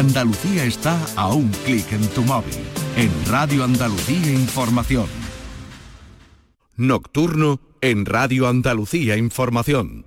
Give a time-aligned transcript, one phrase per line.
[0.00, 2.54] Andalucía está a un clic en tu móvil.
[2.96, 5.04] En Radio Andalucía Información.
[6.74, 10.06] Nocturno en Radio Andalucía Información.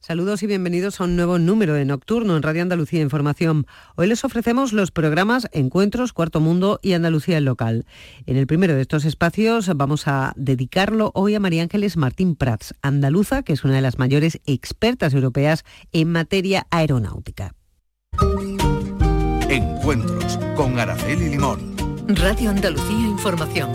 [0.00, 3.66] Saludos y bienvenidos a un nuevo número de Nocturno en Radio Andalucía Información.
[3.96, 7.84] Hoy les ofrecemos los programas Encuentros, Cuarto Mundo y Andalucía el Local.
[8.24, 12.74] En el primero de estos espacios vamos a dedicarlo hoy a María Ángeles Martín Prats,
[12.80, 17.54] andaluza, que es una de las mayores expertas europeas en materia aeronáutica.
[19.54, 21.76] Encuentros con Araceli Limón.
[22.08, 23.72] Radio Andalucía Información.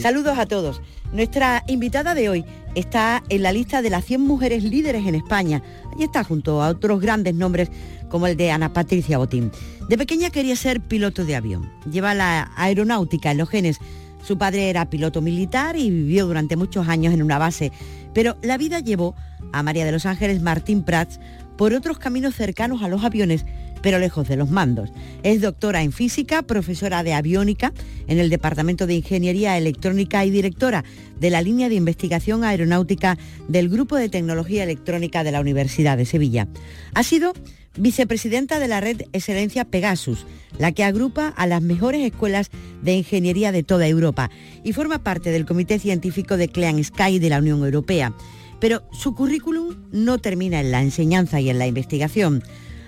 [0.00, 0.80] Saludos a todos.
[1.10, 2.44] Nuestra invitada de hoy
[2.76, 5.62] está en la lista de las 100 mujeres líderes en España.
[5.92, 7.70] Allí está junto a otros grandes nombres
[8.08, 9.50] como el de Ana Patricia Botín.
[9.88, 11.72] De pequeña quería ser piloto de avión.
[11.90, 13.78] Lleva la aeronáutica en los genes.
[14.22, 17.72] Su padre era piloto militar y vivió durante muchos años en una base.
[18.12, 19.14] Pero la vida llevó
[19.52, 21.18] a María de los Ángeles Martín Prats
[21.56, 23.46] por otros caminos cercanos a los aviones
[23.86, 24.90] pero lejos de los mandos.
[25.22, 27.72] Es doctora en física, profesora de aviónica
[28.08, 30.82] en el Departamento de Ingeniería Electrónica y directora
[31.20, 36.04] de la línea de investigación aeronáutica del Grupo de Tecnología Electrónica de la Universidad de
[36.04, 36.48] Sevilla.
[36.94, 37.32] Ha sido
[37.76, 40.26] vicepresidenta de la red Excelencia Pegasus,
[40.58, 42.50] la que agrupa a las mejores escuelas
[42.82, 44.32] de ingeniería de toda Europa
[44.64, 48.12] y forma parte del Comité Científico de Clean Sky de la Unión Europea.
[48.58, 52.42] Pero su currículum no termina en la enseñanza y en la investigación.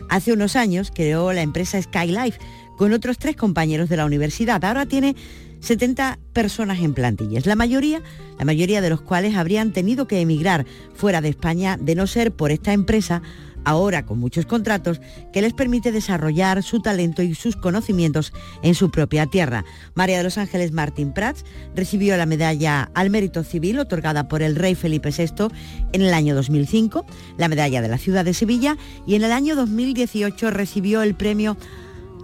[0.08, 2.38] Hace unos años creó la empresa Skylife
[2.76, 4.64] con otros tres compañeros de la universidad.
[4.64, 5.16] Ahora tiene
[5.60, 8.00] 70 personas en plantillas, la mayoría,
[8.38, 12.32] la mayoría de los cuales habrían tenido que emigrar fuera de España de no ser
[12.32, 13.22] por esta empresa
[13.64, 15.00] ahora con muchos contratos,
[15.32, 19.64] que les permite desarrollar su talento y sus conocimientos en su propia tierra.
[19.94, 24.56] María de los Ángeles Martín Prats recibió la medalla al mérito civil otorgada por el
[24.56, 25.48] rey Felipe VI
[25.92, 27.04] en el año 2005,
[27.36, 28.76] la medalla de la ciudad de Sevilla
[29.06, 31.56] y en el año 2018 recibió el premio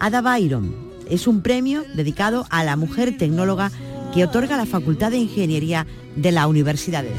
[0.01, 0.95] Ada Byron.
[1.11, 3.71] Es un premio dedicado a la mujer tecnóloga
[4.15, 5.87] que otorga la Facultad de Ingeniería
[6.17, 7.11] de la Universidad de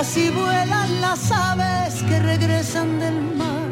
[0.00, 3.68] así vuelan las aves que regresan del mar,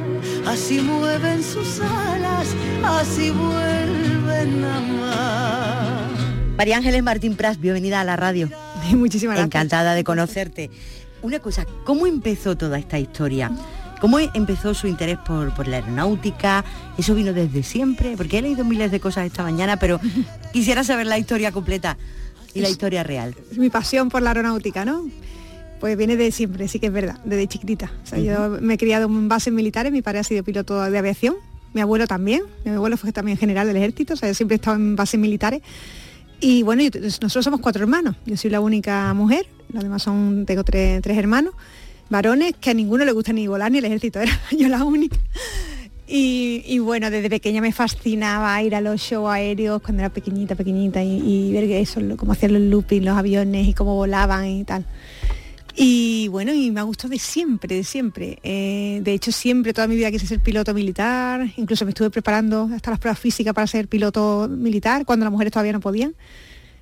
[0.47, 2.49] así mueven sus alas,
[2.84, 6.11] así vuelven a amar.
[6.59, 8.50] María Ángeles Martín Pras, bienvenida a la radio.
[8.91, 9.47] Muchísimas gracias.
[9.47, 10.71] Encantada de conocerte.
[11.22, 13.50] Una cosa, ¿cómo empezó toda esta historia?
[13.99, 16.62] ¿Cómo empezó su interés por, por, la aeronáutica?
[16.99, 18.19] ¿Eso vino desde siempre?
[18.19, 19.99] Porque he leído miles de cosas esta mañana, pero
[20.53, 21.97] quisiera saber la historia completa
[22.53, 23.34] y la historia real.
[23.56, 25.06] Mi pasión por la aeronáutica, ¿no?
[25.81, 27.93] Pues viene de siempre, sí que es verdad, desde chiquitita.
[28.03, 30.99] O sea, yo me he criado en bases militares, mi padre ha sido piloto de
[30.99, 31.37] aviación,
[31.72, 34.56] mi abuelo también, mi abuelo fue también general del ejército, o sea, yo siempre he
[34.56, 35.62] estado en bases militares.
[36.41, 40.65] Y bueno, nosotros somos cuatro hermanos, yo soy la única mujer, los demás son, tengo
[40.65, 41.55] tres, hermanos,
[42.10, 45.16] varones, que a ninguno le gusta ni volar ni el ejército, era yo la única.
[46.10, 51.05] Y, bueno, desde pequeña me fascinaba ir a los shows aéreos cuando era pequeñita, pequeñita,
[51.05, 54.87] y, ver eso, cómo hacían los loopings, los aviones y cómo volaban y tal.
[55.81, 58.41] Y bueno, y me ha gustado de siempre, de siempre.
[58.43, 61.53] Eh, de hecho, siempre, toda mi vida quise ser piloto militar.
[61.56, 65.53] Incluso me estuve preparando hasta las pruebas físicas para ser piloto militar, cuando las mujeres
[65.53, 66.16] todavía no podían.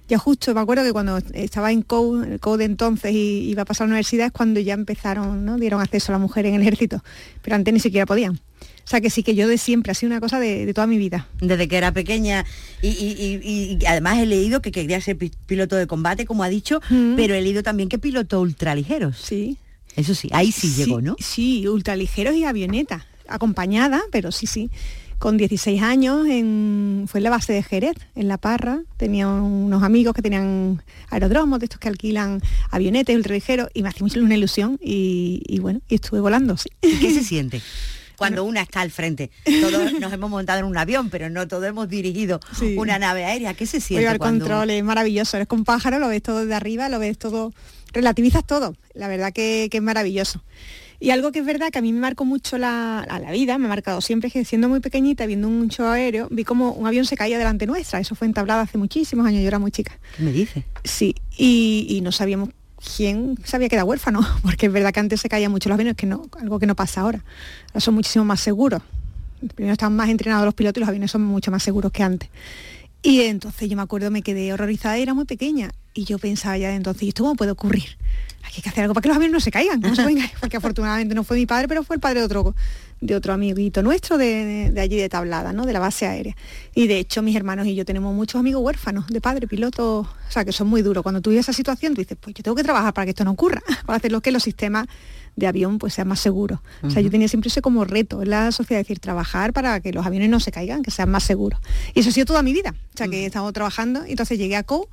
[0.08, 3.84] Ya justo, me acuerdo que cuando estaba en CODE, CODE entonces y iba a pasar
[3.84, 5.58] a la universidad es cuando ya empezaron, ¿no?
[5.58, 7.02] Dieron acceso a la mujer en el ejército.
[7.42, 8.40] Pero antes ni siquiera podían.
[8.86, 10.96] O sea que sí que yo de siempre, ha sido una cosa de, toda mi
[10.96, 11.26] vida.
[11.40, 12.44] Desde que era pequeña
[12.80, 16.80] y, además he leído que quería ser piloto de combate, como ha dicho,
[17.16, 19.18] pero he leído también que piloto ultraligeros.
[19.18, 19.58] Sí.
[19.96, 21.16] Eso sí, ahí sí, llegó, ¿no?
[21.18, 24.70] Sí, ultraligeros y avioneta, acompañada, pero sí, sí.
[25.18, 28.82] Con 16 años en, fue en la base de Jerez, en La Parra.
[28.98, 34.04] Tenía unos amigos que tenían aerodromos, de estos que alquilan avionetes, ultraligeros, y me hacía
[34.04, 36.68] mucho una ilusión y, bueno, y estuve volando, sí.
[36.82, 37.62] ¿Y qué se siente?
[38.16, 39.30] Cuando una está al frente.
[39.44, 42.40] Todos nos hemos montado en un avión, pero no todos hemos dirigido
[42.76, 43.54] una nave aérea.
[43.54, 44.06] ¿Qué se siente?
[44.06, 45.36] el control es maravilloso.
[45.36, 47.52] Eres con pájaro, lo ves todo de arriba, lo ves todo,
[47.92, 48.74] relativizas todo.
[48.94, 50.42] La verdad que, es maravilloso.
[50.98, 53.66] Y algo que es verdad que a mí me marcó mucho la, la, vida, me
[53.66, 56.86] ha marcado siempre, es que siendo muy pequeñita, viendo un show aéreo, vi como un
[56.86, 58.00] avión se caía delante nuestra.
[58.00, 59.98] Eso fue entablado hace muchísimos años, yo era muy chica.
[60.16, 60.64] ¿Qué me dice?
[60.84, 62.48] Sí, y, y no sabíamos
[62.96, 65.96] quién se había quedado huérfano, porque es verdad que antes se caían mucho los aviones,
[65.96, 67.24] que no, algo que no pasa ahora.
[67.68, 68.82] Ahora son muchísimo más seguros.
[69.54, 72.28] Primero están más entrenados los pilotos y los aviones son mucho más seguros que antes.
[73.02, 75.70] Y entonces yo me acuerdo, me quedé horrorizada, era muy pequeña.
[75.94, 77.96] Y yo pensaba ya de entonces, ¿y esto cómo puede ocurrir?
[78.42, 80.02] Aquí hay que hacer algo para que los aviones no se caigan, no se
[80.40, 82.54] porque afortunadamente no fue mi padre, pero fue el padre de otro,
[83.00, 85.66] de otro amiguito nuestro de, de, allí de Tablada, ¿no?
[85.66, 86.34] de la base aérea.
[86.74, 90.30] Y de hecho mis hermanos y yo tenemos muchos amigos huérfanos de padre, pilotos, o
[90.30, 91.02] sea, que son muy duros.
[91.02, 93.24] Cuando tú vives esa situación, tú dices, pues yo tengo que trabajar para que esto
[93.24, 94.86] no ocurra, para hacer lo que los sistemas
[95.36, 96.62] de avión pues sea más seguro.
[96.82, 99.92] O sea, yo tenía siempre ese como reto en la sociedad, decir, trabajar para que
[99.92, 101.60] los aviones no se caigan, que sean más seguros.
[101.94, 102.74] Y eso ha sido toda mi vida.
[102.94, 104.88] O sea, que he estado trabajando y entonces llegué a CO.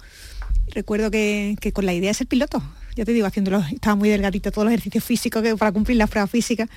[0.67, 2.61] Recuerdo que, que, con la idea de ser piloto,
[2.95, 6.09] ya te digo, haciéndolo, estaba muy delgadito todos los ejercicios físicos que, para cumplir las
[6.09, 6.69] pruebas físicas.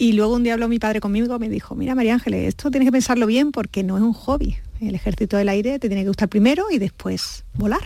[0.00, 2.86] Y luego un día habló mi padre conmigo me dijo, mira María Ángeles, esto tienes
[2.86, 4.56] que pensarlo bien porque no es un hobby.
[4.80, 7.82] El ejército del aire te tiene que gustar primero y después volar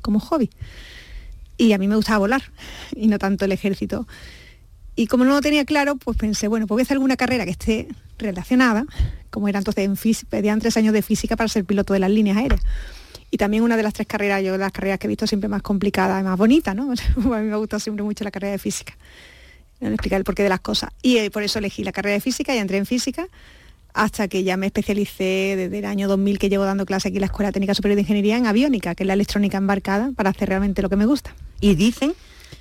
[0.00, 0.48] como hobby.
[1.58, 2.42] Y a mí me gustaba volar
[2.94, 4.06] y no tanto el ejército.
[4.94, 7.44] Y como no lo tenía claro, pues pensé, bueno, pues voy a hacer alguna carrera
[7.44, 8.86] que esté relacionada,
[9.30, 12.10] como era entonces en física, pedían tres años de física para ser piloto de las
[12.10, 12.62] líneas aéreas.
[13.30, 15.62] Y también una de las tres carreras, yo las carreras que he visto siempre más
[15.62, 16.92] complicada y más bonita, ¿no?
[17.34, 18.94] a mí me gusta siempre mucho la carrera de física.
[19.80, 20.90] No explicar el porqué de las cosas.
[21.02, 23.28] Y eh, por eso elegí la carrera de física y entré en física
[23.96, 27.22] hasta que ya me especialicé desde el año 2000 que llevo dando clase aquí en
[27.22, 30.50] la Escuela Técnica Superior de Ingeniería en aviónica, que es la electrónica embarcada, para hacer
[30.50, 31.34] realmente lo que me gusta.
[31.60, 32.12] Y dicen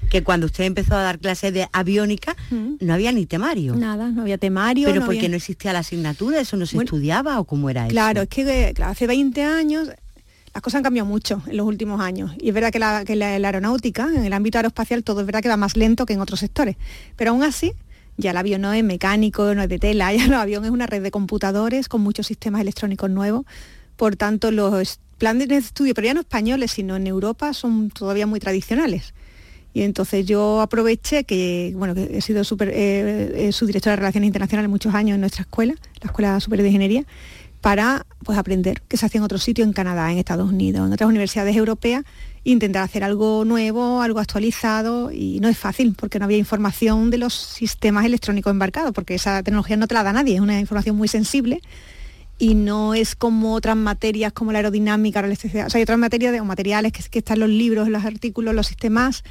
[0.09, 2.75] que cuando usted empezó a dar clases de aviónica mm.
[2.79, 3.75] no había ni temario.
[3.75, 4.87] Nada, no había temario.
[4.87, 5.29] Pero no porque había...
[5.29, 8.29] no existía la asignatura, eso no se bueno, estudiaba o cómo era claro, eso.
[8.29, 9.89] Claro, es que claro, hace 20 años
[10.55, 12.31] las cosas han cambiado mucho en los últimos años.
[12.39, 15.57] Y es verdad que, la, aeronáutica, en el ámbito aeroespacial, todo es verdad que va
[15.57, 16.77] más lento que en otros sectores.
[17.17, 17.73] Pero aún así,
[18.15, 20.87] ya el avión no es mecánico, no es de tela, ya el avión es una
[20.87, 23.45] red de computadores con muchos sistemas electrónicos nuevos.
[23.97, 28.25] Por tanto, los planes de estudio, pero ya no españoles, sino en Europa, son todavía
[28.25, 29.13] muy tradicionales.
[29.73, 34.69] Y entonces yo aproveché que, bueno, he sido super, eh, eh, subdirectora de Relaciones Internacionales
[34.69, 37.05] muchos años en nuestra escuela, la Escuela Superior de Ingeniería,
[37.65, 40.93] para pues, aprender que se hacía en otro sitio, en Canadá, en Estados Unidos, en
[40.93, 42.03] otras universidades europeas,
[42.43, 47.17] intentar hacer algo nuevo, algo actualizado, y no es fácil, porque no había información de
[47.17, 50.95] los sistemas electrónicos embarcados, porque esa tecnología no te la da nadie, es una información
[50.95, 51.59] muy sensible,
[52.37, 55.97] y no es como otras materias como la aerodinámica, la electricidad, o sea, hay otras
[55.97, 59.23] materias de, o materiales que, que están los libros, los artículos, los sistemas,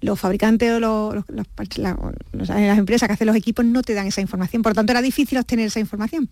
[0.00, 4.72] los fabricantes o las empresas que hacen los equipos no te dan esa información, por
[4.72, 6.28] lo tanto era difícil obtener esa información.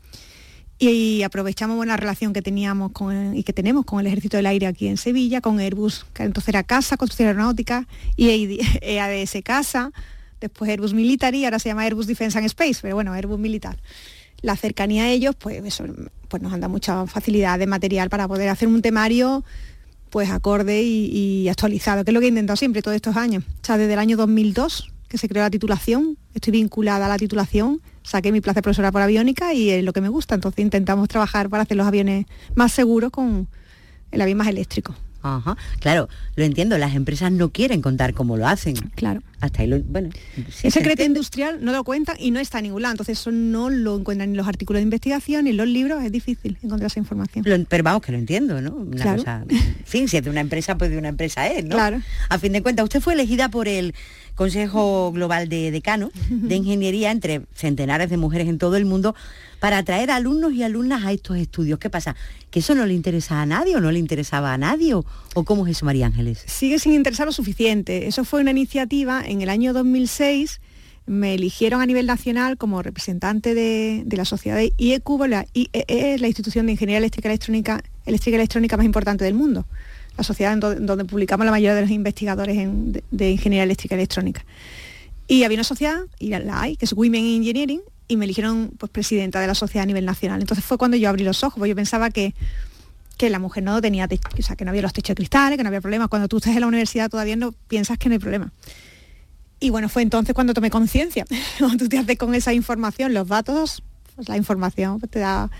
[0.79, 4.69] Y aprovechamos buena relación que teníamos con, y que tenemos con el Ejército del Aire
[4.69, 9.91] aquí en Sevilla, con Airbus, que entonces era Casa, Construcción Aeronáutica, y EADS Casa,
[10.41, 13.77] después Airbus Military, ahora se llama Airbus Defense and Space, pero bueno, Airbus Militar.
[14.41, 15.85] La cercanía a ellos, pues eso
[16.29, 19.45] pues nos han dado mucha facilidad de material para poder hacer un temario
[20.11, 23.43] pues acorde y, y, actualizado, que es lo que he intentado siempre todos estos años.
[23.63, 27.17] O sea, desde el año 2002 que se creó la titulación, estoy vinculada a la
[27.17, 30.63] titulación, saqué mi plaza de profesora por aviónica y es lo que me gusta, entonces
[30.63, 33.49] intentamos trabajar para hacer los aviones más seguros con
[34.11, 34.95] el avión más eléctrico.
[35.21, 38.77] Ajá, claro, lo entiendo, las empresas no quieren contar cómo lo hacen.
[38.95, 39.21] Claro.
[39.41, 40.11] Hasta ahí lo, bueno.
[40.51, 43.33] Sí el secreto industrial no lo cuentan y no está en ningún lado, entonces eso
[43.33, 46.87] no lo encuentran en los artículos de investigación ni en los libros, es difícil encontrar
[46.87, 47.45] esa información.
[47.47, 48.75] Lo, pero vamos, que lo entiendo, ¿no?
[48.75, 49.19] Una claro.
[49.19, 49.45] cosa,
[49.85, 51.75] sí, si es de una empresa, pues de una empresa es, ¿no?
[51.75, 52.01] Claro.
[52.29, 53.95] A fin de cuentas, usted fue elegida por el
[54.39, 59.17] Consejo Global de Decanos de Ingeniería entre centenares de mujeres en todo el mundo
[59.59, 61.81] para atraer alumnos y alumnas a estos estudios.
[61.81, 62.15] ¿Qué pasa?
[62.53, 64.95] ¿Que eso no le interesa a nadie o no le interesaba a nadie?
[64.95, 65.05] ¿O,
[65.35, 66.45] o cómo es eso, María Ángeles?
[66.47, 68.07] Sigue sin interesar lo suficiente.
[68.07, 70.61] Eso fue una iniciativa en el año 2006
[71.09, 75.85] me eligieron a nivel nacional como representante de, de la sociedad de IECUBO, la IEE
[75.89, 79.67] es la institución de ingeniería eléctrica electrónica, eléctrica electrónica más importante del mundo,
[80.19, 83.95] la sociedad en do, donde publicamos la mayoría de los investigadores en, de, ingeniería eléctrica
[83.95, 84.45] electrónica.
[85.27, 88.73] Y había una sociedad, y la hay, que es Women in Engineering, y me eligieron
[88.79, 90.41] pues, presidenta de la sociedad a nivel nacional.
[90.41, 92.35] Entonces fue cuando yo abrí los ojos, porque yo pensaba que,
[93.17, 95.63] que la mujer no tenía, o sea, que no había los techos de cristales, que
[95.63, 96.09] no había problemas.
[96.09, 98.53] Cuando tú estás en la universidad todavía no piensas que no hay problema.
[99.61, 101.27] Y bueno, fue entonces cuando tomé conciencia.
[101.59, 103.83] Cuando tú te haces con esa información, los datos,
[104.15, 105.51] pues la información pues te da,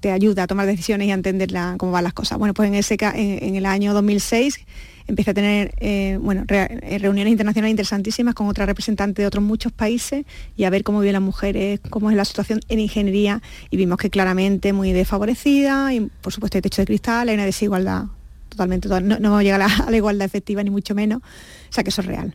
[0.00, 2.38] te ayuda a tomar decisiones y a entender cómo van las cosas.
[2.38, 4.60] Bueno, pues en, ese, en, en el año 2006
[5.08, 9.72] empecé a tener eh, bueno, re, reuniones internacionales interesantísimas con otras representantes de otros muchos
[9.72, 10.24] países
[10.56, 13.98] y a ver cómo viven las mujeres, cómo es la situación en ingeniería y vimos
[13.98, 18.04] que claramente muy desfavorecida y por supuesto hay techo de cristal, hay una desigualdad
[18.50, 21.22] totalmente, no, no vamos a llegar a la, a la igualdad efectiva ni mucho menos,
[21.22, 22.34] o sea que eso es real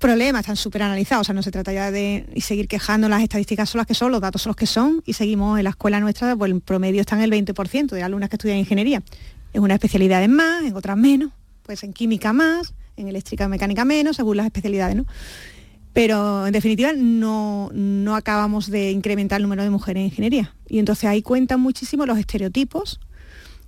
[0.00, 3.70] problemas están súper analizados, o sea, no se trata ya de seguir quejando, las estadísticas
[3.70, 6.00] son las que son, los datos son los que son, y seguimos en la escuela
[6.00, 9.02] nuestra, pues el promedio está en el 20% de alumnas que estudian ingeniería.
[9.52, 11.30] En unas especialidades más, en otras menos,
[11.62, 15.06] pues en química más, en eléctrica mecánica menos, según las especialidades, ¿no?
[15.92, 20.54] Pero en definitiva no, no acabamos de incrementar el número de mujeres en ingeniería.
[20.68, 23.00] Y entonces ahí cuentan muchísimo los estereotipos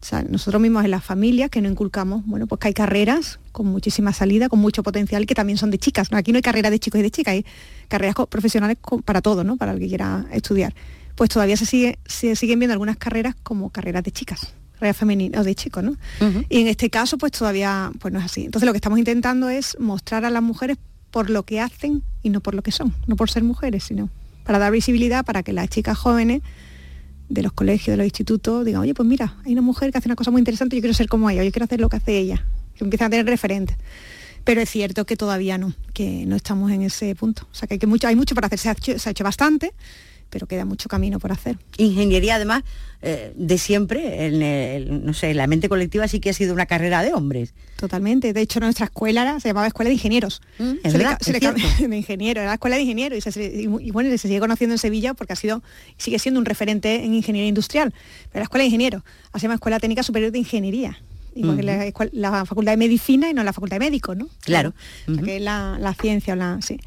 [0.03, 3.39] O sea, nosotros mismos en las familias que no inculcamos, bueno, pues que hay carreras
[3.53, 6.11] con muchísima salida, con mucho potencial, que también son de chicas.
[6.11, 6.19] ¿no?
[6.19, 7.47] Aquí no hay carreras de chicos y de chicas, hay
[7.87, 9.57] carreras profesionales para todo, ¿no?
[9.57, 10.75] Para el que quiera estudiar.
[11.15, 15.41] Pues todavía se, sigue, se siguen viendo algunas carreras como carreras de chicas, carreras femeninas
[15.41, 15.97] o de chicos, ¿no?
[16.49, 18.45] Y en este caso, pues todavía pues no es así.
[18.45, 20.79] Entonces lo que estamos intentando es mostrar a las mujeres
[21.13, 24.09] por lo que hacen y no por lo que son, no por ser mujeres, sino
[24.43, 26.43] para dar visibilidad para que las chicas jóvenes
[27.33, 30.09] de los colegios, de los institutos, digan, oye, pues mira, hay una mujer que hace
[30.09, 32.19] una cosa muy interesante, yo quiero ser como ella, yo quiero hacer lo que hace
[32.19, 32.45] ella,
[32.77, 33.77] que empiezan a tener referentes.
[34.45, 37.47] Pero es cierto que todavía no, que no estamos en ese punto.
[37.51, 39.13] O sea, que hay, que mucho, hay mucho para hacer, se ha, hecho, se ha
[39.13, 39.73] hecho bastante,
[40.33, 41.59] pero queda mucho camino por hacer.
[41.77, 42.63] Ingeniería, además,
[43.03, 46.65] eh, de siempre, en el- no sé, la mente colectiva sí que ha sido una
[46.65, 47.53] carrera de hombres.
[47.77, 48.33] Totalmente.
[48.33, 50.41] De hecho, nuestra escuela se llamaba Escuela de Ingenieros.
[50.59, 51.43] Mm, es se le, se es
[51.81, 53.19] le de ingeniero, era la Escuela de Ingenieros.
[53.19, 55.63] Y, se- y bueno, se sigue conociendo en Sevilla porque ha sido,
[55.99, 57.93] sigue siendo un referente en ingeniería industrial.
[58.31, 59.03] Pero la Escuela de Ingenieros,
[59.35, 60.99] se llama Escuela Técnica Superior de Ingeniería.
[61.35, 61.63] Igual que
[62.13, 64.29] la, Facultad de Medicina y no la Facultad de Médicos, ¿no?
[64.43, 64.75] Claro.
[65.09, 66.59] O sea, que es la, la ciencia o la.
[66.63, 66.79] Sí.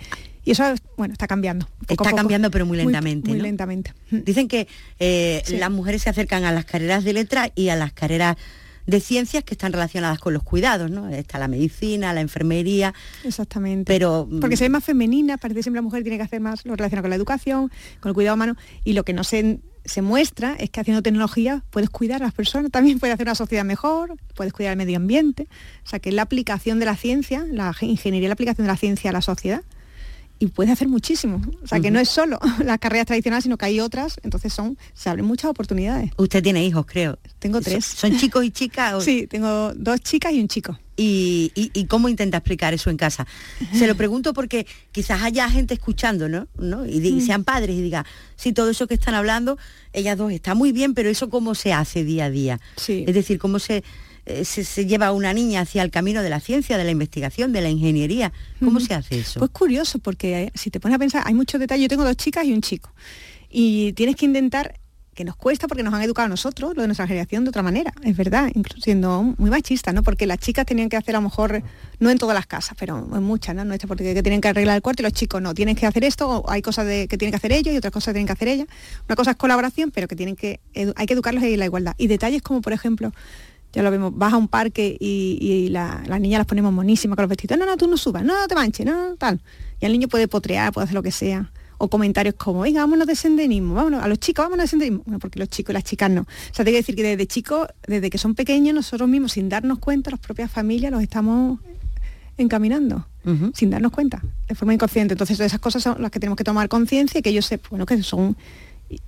[0.45, 0.63] Y eso,
[0.95, 1.67] bueno, está cambiando.
[1.89, 3.43] Está cambiando, pero muy lentamente, Muy, ¿no?
[3.43, 3.93] lentamente.
[4.11, 4.67] Dicen que
[4.99, 5.57] eh, Sí.
[5.57, 8.37] las mujeres se acercan a las carreras de letras y a las carreras
[8.85, 11.09] de ciencias que están relacionadas con los cuidados, ¿no?
[11.09, 13.85] Está la medicina, la enfermería, Exactamente.
[13.91, 14.27] pero...
[14.29, 16.63] mm, Porque se ve más femenina, parece que siempre la mujer tiene que hacer más
[16.65, 20.03] lo relacionado con la educación, con el cuidado humano, y lo que no se, se
[20.03, 23.65] muestra es que haciendo tecnología puedes cuidar a las personas, también puedes hacer una sociedad
[23.65, 25.47] mejor, puedes cuidar el medio ambiente,
[25.83, 28.77] o sea que es la aplicación de la ciencia, la ingeniería, la aplicación de la
[28.77, 29.63] ciencia a la sociedad,
[30.39, 31.41] y puede hacer muchísimo.
[31.63, 34.77] O sea que no es solo las carreras tradicionales, sino que hay otras, entonces son,
[34.93, 36.11] se abren muchas oportunidades.
[36.17, 37.17] Usted tiene hijos, creo.
[37.39, 37.85] Tengo tres.
[37.85, 38.93] ¿Son, son chicos y chicas?
[38.95, 40.77] o- Sí, tengo dos chicas y un chico.
[40.97, 43.25] y, y- y cómo intenta explicar eso en casa.
[43.73, 46.47] Se lo pregunto porque quizás haya gente escuchando, ¿no?
[46.57, 46.85] ¿No?
[46.85, 49.57] Y, y sean padres y diga, sí, todo eso que están hablando,
[49.93, 52.59] ellas dos está muy bien, pero eso cómo se hace día a día.
[52.77, 53.03] Sí.
[53.07, 53.83] Es decir, cómo se,
[54.25, 56.91] eh, se, se lleva a una niña hacia el camino de la ciencia, de la
[56.91, 58.33] investigación, de la ingeniería.
[58.59, 59.39] ¿Cómo se hace eso?
[59.39, 61.83] Pues curioso, porque eh, si te pones a pensar, hay muchos detalles.
[61.83, 62.91] Yo tengo dos chicas y un chico.
[63.49, 64.79] Y tienes que intentar,
[65.13, 67.61] que nos cuesta porque nos han educado a nosotros, lo de nuestra generación, de otra
[67.61, 67.93] manera.
[68.03, 70.01] Es verdad, incluso siendo muy machista, ¿no?
[70.01, 71.61] Porque las chicas tenían que hacer a lo mejor,
[71.99, 73.63] no en todas las casas, pero en muchas, ¿no?
[73.63, 75.53] No porque que tienen que arreglar el cuarto y los chicos no.
[75.53, 77.93] Tienen que hacer esto, o hay cosas de, que tienen que hacer ellos y otras
[77.93, 78.67] cosas que tienen que hacer ellas.
[79.07, 80.59] Una cosa es colaboración, pero que tienen que,
[80.95, 81.93] hay que educarlos en la igualdad.
[81.99, 83.13] Y detalles como, por ejemplo,
[83.75, 87.15] ya lo vemos, vas a un parque y, y la- las niñas las ponemos monísimas
[87.17, 87.59] con los vestidos.
[87.59, 89.41] No, no, tú no subas, no, no te manches, no, no, tal.
[89.81, 91.51] Y el niño puede potrear, puede hacer lo que sea.
[91.77, 95.01] O comentarios como, venga, vámonos de senderismo, vámonos, a los chicos, vámonos de senderismo.
[95.05, 96.21] Bueno, porque los chicos y las chicas no.
[96.21, 99.49] O sea, tengo que decir que desde chicos, desde que son pequeños, nosotros mismos, sin
[99.49, 101.59] darnos cuenta, las propias familias los estamos
[102.37, 103.05] encaminando,
[103.53, 105.13] sin darnos cuenta, de forma inconsciente.
[105.15, 107.85] Entonces, esas cosas son las que tenemos que tomar conciencia y que ellos sepan, bueno,
[107.85, 108.37] que son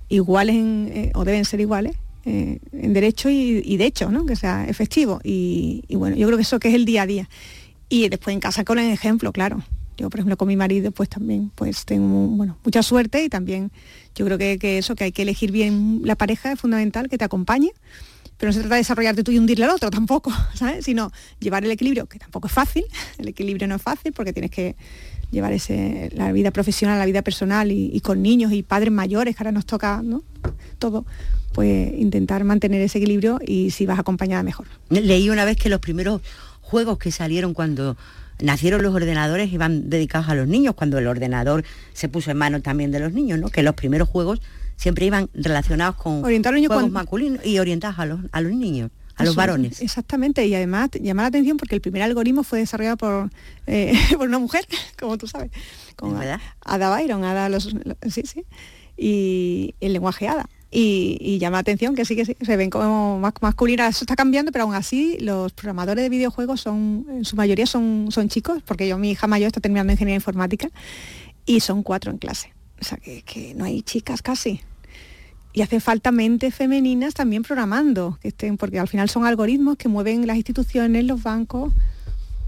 [0.08, 1.96] iguales en, eh, o deben ser iguales
[2.28, 4.26] eh, en derecho y, de hecho, ¿no?
[4.26, 5.18] Que sea efectivo.
[5.24, 7.28] Y, bueno, yo creo que eso que es el día a día.
[7.88, 9.62] Y después en casa con el ejemplo, claro.
[9.96, 12.28] Yo, por ejemplo, con mi marido, pues también, pues tengo,
[12.62, 13.72] mucha suerte y también
[14.14, 17.24] yo creo que, eso, que hay que elegir bien la pareja es fundamental, que te
[17.24, 17.72] acompañe,
[18.36, 20.84] pero no se trata de desarrollarte tú y hundirle al otro tampoco, ¿sabes?
[20.84, 22.84] Sino llevar el equilibrio, que tampoco es fácil,
[23.16, 24.76] el equilibrio no es fácil porque tienes que
[25.30, 29.42] llevar ese, la vida profesional, la vida personal y, con niños y padres mayores, que
[29.42, 30.02] ahora nos toca.
[30.78, 31.06] Todo,
[31.58, 34.68] pues intentar mantener ese equilibrio y si vas acompañada mejor.
[34.90, 36.22] Leí una vez que los primeros
[36.60, 37.96] juegos que salieron cuando
[38.40, 42.62] nacieron los ordenadores iban dedicados a los niños, cuando el ordenador se puso en manos
[42.62, 43.48] también de los niños, ¿no?
[43.48, 44.40] Que los primeros juegos
[44.76, 48.92] siempre iban relacionados con niño juegos cuando- masculinos y orientados a los, a los niños,
[49.16, 49.82] a los varones.
[49.82, 53.30] Exactamente, y además llama la atención porque el primer algoritmo fue desarrollado por,
[53.66, 54.64] eh, por una mujer,
[54.96, 55.50] como tú sabes,
[55.96, 56.16] con.
[56.64, 58.44] Ada Byron, Ada los, los- sí, sí,
[58.96, 60.48] y el lenguaje Ada.
[60.70, 64.16] Y, llama la atención que sí que sí, se ven como más masculinas, eso está
[64.16, 68.62] cambiando, pero aún así los programadores de videojuegos son, en su mayoría son, son chicos,
[68.66, 70.68] porque yo mi hija mayor está terminando ingeniería informática
[71.46, 72.52] y son cuatro en clase.
[72.80, 74.60] O sea que, que no hay chicas casi.
[75.54, 79.88] Y hace falta mentes femeninas también programando, que estén, porque al final son algoritmos que
[79.88, 81.72] mueven las instituciones, los bancos,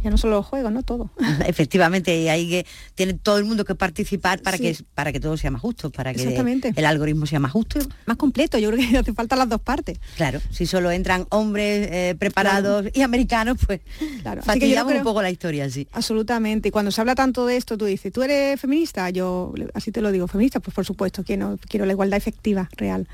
[0.03, 0.83] ya no solo los juegos, ¿no?
[0.83, 1.11] Todo.
[1.47, 4.63] Efectivamente, y ahí que tiene todo el mundo que participar para Sí.
[4.63, 6.73] que para que todo sea más justo, para que Exactamente.
[6.75, 7.79] el algoritmo sea más justo.
[8.07, 9.99] Más completo, yo creo que hace falta las dos partes.
[10.17, 13.81] Claro, si solo entran hombres eh, preparados y americanos, pues
[14.23, 15.87] Claro, así que yo creo- un poco la historia, sí.
[15.93, 16.69] Absolutamente.
[16.69, 19.09] Y cuando se habla tanto de esto, tú dices, ¿tú eres feminista?
[19.11, 23.09] Yo así te lo digo, feminista, pues por supuesto, quiero, quiero la igualdad efectiva, real.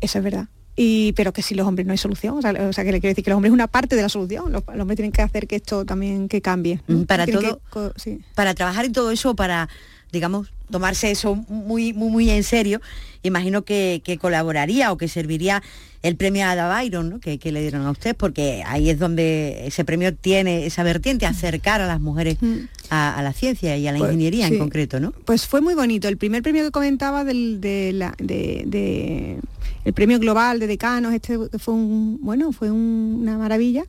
[0.00, 0.48] Eso es verdad.
[0.76, 3.00] Y, pero que si los hombres no hay solución, o sea, o sea, que le
[3.00, 5.12] quiero decir que los hombres es una parte de la solución, los, los hombres tienen
[5.12, 6.80] que hacer que esto también que cambie.
[6.88, 6.98] ¿no?
[6.98, 8.20] Mm, Para Tienen todo- que co- sí.
[8.34, 9.68] Para trabajar en todo eso, para
[10.14, 12.80] digamos, tomarse eso muy, muy, muy en serio,
[13.22, 15.62] imagino que, colaboraría o que serviría
[16.02, 17.20] el premio Ada Byron, ¿no?
[17.20, 21.80] que, le dieron a usted, porque ahí es donde ese premio tiene esa vertiente, acercar
[21.80, 22.56] a las mujeres mm.
[22.90, 25.12] a, la ciencia y a la pues, ingeniería en concreto, ¿no?
[25.24, 26.08] Pues fue muy bonito.
[26.08, 29.38] El primer premio que comentaba del, de, la, de,
[29.84, 33.84] el premio global de decanos, este fue un, bueno, fue una maravilla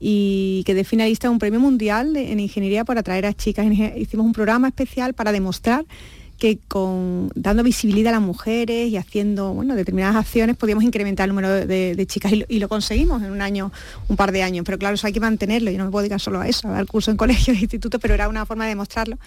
[0.00, 3.66] y que de finalista un premio mundial en ingeniería por atraer a chicas.
[3.96, 5.84] Hicimos un programa especial para demostrar
[6.38, 11.30] que con, dando visibilidad a las mujeres y haciendo bueno, determinadas acciones podíamos incrementar el
[11.30, 13.72] número de, chicas y lo, conseguimos en un año,
[14.08, 14.64] un par de años.
[14.64, 15.70] Pero claro, eso hay que mantenerlo.
[15.70, 18.00] y no me puedo dedicar solo a eso, a dar curso en colegios e institutos,
[18.00, 19.18] pero era una forma de demostrarlo.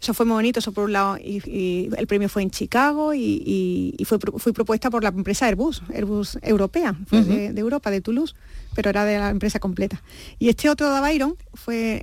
[0.00, 3.96] Eso fue muy bonito, eso por un lado, y, el premio fue en Chicago y,
[4.04, 8.34] fue, fue, propuesta por la empresa Airbus, Airbus europea, de, Europa, de Toulouse,
[8.74, 10.02] pero era de la empresa completa.
[10.38, 12.02] Y este otro de Byron fue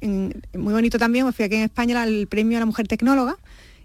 [0.53, 3.37] muy bonito también, fui aquí en España el premio a la mujer tecnóloga,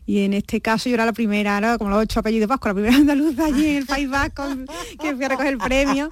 [0.09, 2.75] y en este caso yo era la primera, era como los ocho apellidos vascos, la
[2.75, 4.43] primera andaluza allí en el País Vasco
[5.03, 6.09] que fui a recoger el premio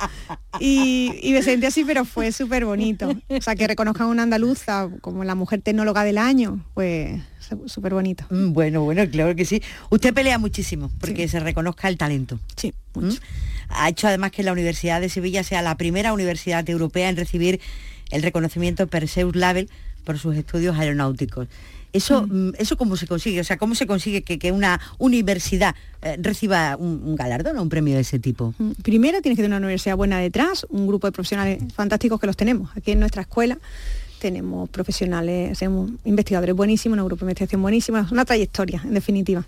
[0.61, 3.09] y, me sentí así, pero fue súper bonito.
[3.31, 7.23] O sea, que reconozcan a una andaluza como la mujer tecnóloga del año, pues
[7.65, 8.27] súper bonito.
[8.29, 9.63] Mm, bueno, bueno, claro que sí.
[9.89, 12.39] Usted pelea muchísimo porque se reconozca el talento.
[12.55, 13.01] Sí, ¿Mm?
[13.01, 13.21] mucho.
[13.71, 17.63] Ha hecho además que la Universidad de Sevilla sea la primera universidad europea en recibir
[18.11, 19.71] el reconocimiento Perseus Label
[20.05, 21.49] por sus estudios aeronáuticos.
[21.97, 22.49] Eso, mm.
[22.49, 23.41] Mm, ¿Eso cómo se consigue?
[23.41, 27.95] O sea, ¿cómo se consigue que, una universidad eh, reciba un, galardón o un premio
[27.95, 28.55] de ese tipo?
[28.59, 28.73] Mm.
[28.83, 32.37] Primero tienes que tener una universidad buena detrás, un grupo de profesionales fantásticos que los
[32.37, 32.71] tenemos.
[32.77, 33.59] Aquí en nuestra escuela
[34.21, 39.45] tenemos profesionales, tenemos investigadores buenísimos, un grupo de investigación buenísimo, una trayectoria, en definitiva.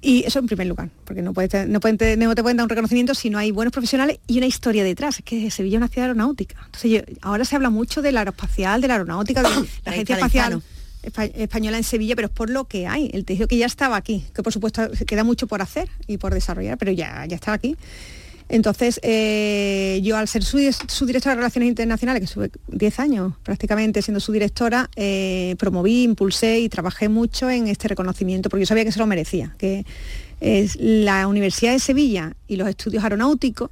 [0.00, 3.14] Y eso en primer lugar, porque no, puedes, no, pueden, te pueden dar un reconocimiento
[3.14, 5.18] si no hay buenos profesionales y una historia detrás.
[5.18, 6.56] Es que Sevilla es una ciudad aeronáutica.
[6.66, 10.62] Entonces ahora se habla mucho del aeroespacial, de la aeronáutica, de la agencia espacial
[11.34, 14.24] española en Sevilla, pero es por lo que hay, el tejido que ya estaba aquí,
[14.34, 17.76] que por supuesto queda mucho por hacer y por desarrollar, pero ya, ya estaba aquí.
[18.48, 24.02] Entonces, eh, yo al ser su, directora de Relaciones Internacionales, que estuve 10 años prácticamente
[24.02, 28.84] siendo su directora, eh, promoví, impulsé y trabajé mucho en este reconocimiento, porque yo sabía
[28.84, 29.84] que se lo merecía, que
[30.40, 33.70] es la Universidad de Sevilla y los estudios aeronáuticos,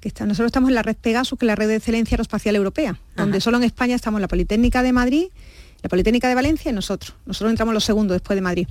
[0.00, 2.56] que están, nosotros estamos en la red Pegasus, que es la red de excelencia aeroespacial
[2.56, 5.26] europea, donde solo en España estamos en la Politécnica de Madrid,
[5.86, 7.14] la Politécnica de Valencia y nosotros.
[7.26, 8.66] Nosotros entramos los segundos después de Madrid.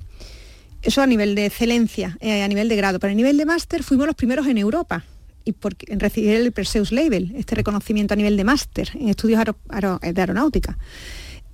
[0.81, 2.99] Eso a nivel de excelencia, eh, a nivel de grado.
[2.99, 5.05] Pero a nivel de máster fuimos los primeros en Europa
[5.45, 5.55] y
[5.87, 10.77] en recibir el Perseus Label, este reconocimiento a nivel de máster en estudios de aeronáutica.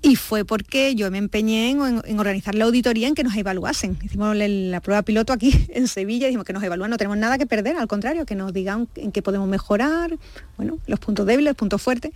[0.02, 4.00] Y fue porque yo me empeñé en, organizar la auditoría en que nos evaluasen.
[4.02, 7.46] Hicimos la prueba piloto aquí en Sevilla, dijimos que nos evalúan, no tenemos nada que
[7.46, 10.18] perder, al contrario, que nos digan en qué podemos mejorar,
[10.58, 12.14] bueno, los puntos débiles, los puntos fuertes.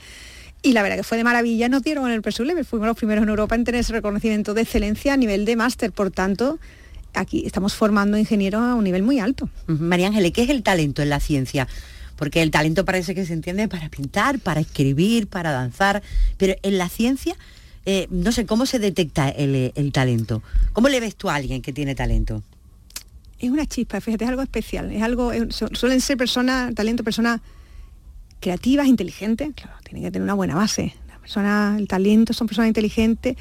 [0.65, 3.21] Y la verdad que fue de maravilla, nos dieron el Perseus Level, fuimos los primeros
[3.21, 6.57] en Europa en tener ese reconocimiento de excelencia a nivel de máster, por tanto,
[7.13, 9.47] aquí estamos formando ingenieros a un nivel muy alto.
[9.67, 11.67] María Ángeles, ¿qué es el talento en la ciencia?
[12.15, 16.01] Porque el talento parece que se entiende para pintar, para escribir, para danzar,
[16.37, 17.35] pero en la ciencia,
[17.85, 20.41] eh, no sé, ¿cómo se detecta el, talento?
[20.73, 22.41] ¿Cómo le ves tú a alguien que tiene talento?
[23.37, 27.41] Es una chispa, fíjate, es algo especial, es algo, suelen ser personas, talento, personas
[28.39, 30.93] creativas, inteligentes, claro, tienen que tener una buena base.
[31.07, 33.35] La persona, el talento son personas inteligentes,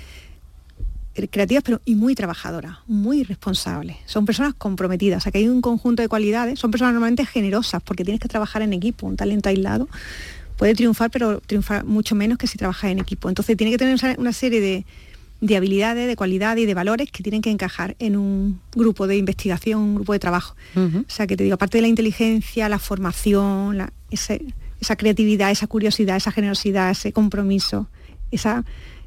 [1.15, 3.97] eh, creativas pero y muy trabajadoras, muy responsables.
[4.07, 7.83] Son personas comprometidas, o sea que hay un conjunto de cualidades, son personas normalmente generosas
[7.83, 9.89] porque tienes que trabajar en equipo, un talento aislado
[10.57, 13.29] puede triunfar, pero triunfar mucho menos que si trabajas en equipo.
[13.29, 14.61] Entonces tiene que tener una serie
[15.41, 19.17] de, habilidades, de cualidades y de valores que tienen que encajar en un grupo de
[19.17, 20.55] investigación, un grupo de trabajo.
[20.77, 24.43] O sea que te digo, aparte de la inteligencia, la formación, la, ese,
[24.85, 27.89] esa creatividad, esa curiosidad, esa generosidad, ese compromiso,
[28.31, 28.65] esa,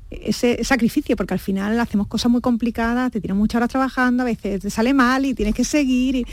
[0.10, 4.26] ese sacrificio, porque al final hacemos cosas muy complicadas, te tiras muchas horas trabajando, a
[4.26, 6.26] veces te sale mal y tienes que seguir, y,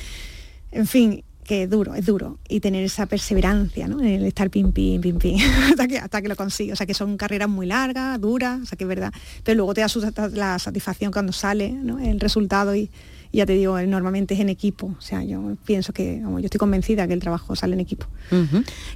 [0.72, 4.00] en fin, que es duro, es duro, y tener esa perseverancia, ¿no?
[4.00, 5.38] En el estar pim, pim, pim, pim,
[5.70, 6.72] hasta que, hasta que lo consigues.
[6.72, 9.74] O sea, que son carreras muy largas, duras, o sea, que es verdad, pero luego
[9.74, 9.88] te da
[10.33, 11.98] la satisfacción cuando sale ¿no?
[11.98, 12.90] el resultado y,
[13.35, 14.94] ya te digo, normalmente es en equipo.
[14.97, 18.07] O sea, yo pienso que, yo estoy convencida que el trabajo sale en equipo.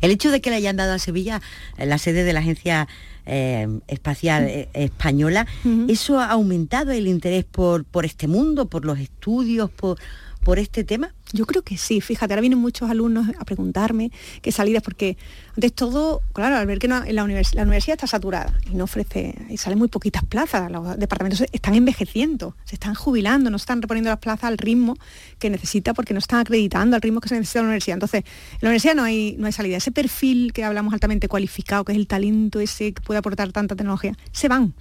[0.00, 1.42] El hecho de que le hayan dado a Sevilla
[1.76, 2.88] eh, la sede de la Agencia
[3.26, 5.46] eh, Espacial eh, Española,
[5.88, 9.98] ¿eso ha aumentado el interés por, por este mundo, por los estudios, por,
[10.44, 11.14] por este tema?
[11.32, 14.10] Yo creo que sí, fíjate, ahora vienen muchos alumnos a preguntarme
[14.40, 15.18] qué salidas, porque
[15.54, 19.58] antes todo, claro, al ver que la, la, universidad está saturada y no ofrece, y
[19.58, 24.20] salen muy poquitas plazas, los departamentos están envejeciendo, se están jubilando, no están reponiendo las
[24.20, 24.96] plazas al ritmo
[25.38, 27.94] que necesita porque no están acreditando al ritmo que se necesita en la universidad.
[27.96, 29.76] Entonces, en la universidad no hay, no hay salida.
[29.76, 33.76] Ese perfil que hablamos altamente cualificado, que es el talento ese que puede aportar tanta
[33.76, 34.72] tecnología, se van,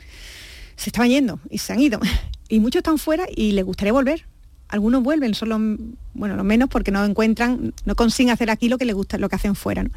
[0.77, 1.99] se estaban yendo y se han ido.
[2.49, 4.25] Y muchos están fuera y les gustaría volver
[4.69, 5.62] algunos vuelven, son los,
[6.13, 9.30] bueno, los menos porque no encuentran, no consiguen hacer aquí lo que les gusta, lo
[9.30, 9.84] que hacen fuera.
[9.84, 9.89] ¿no?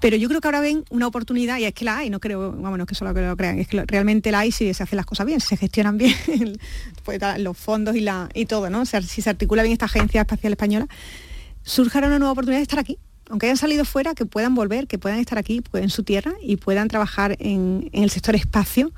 [0.00, 2.52] Pero yo creo que ahora ven una oportunidad, y es que la hay, no creo,
[2.52, 5.06] vamos, que solo que lo crean, es que realmente la hay si se hacen las
[5.06, 6.14] cosas bien, se gestionan bien
[7.04, 8.84] pues, los fondos y, la, y todo, ¿no?
[8.84, 10.86] Sea, si se articula bien esta agencia espacial española,
[11.62, 12.98] surjará una nueva oportunidad de estar aquí.
[13.28, 16.34] Aunque hayan salido fuera, que puedan volver, que puedan estar aquí pues, en su tierra
[16.40, 18.92] y puedan trabajar en el sector espacio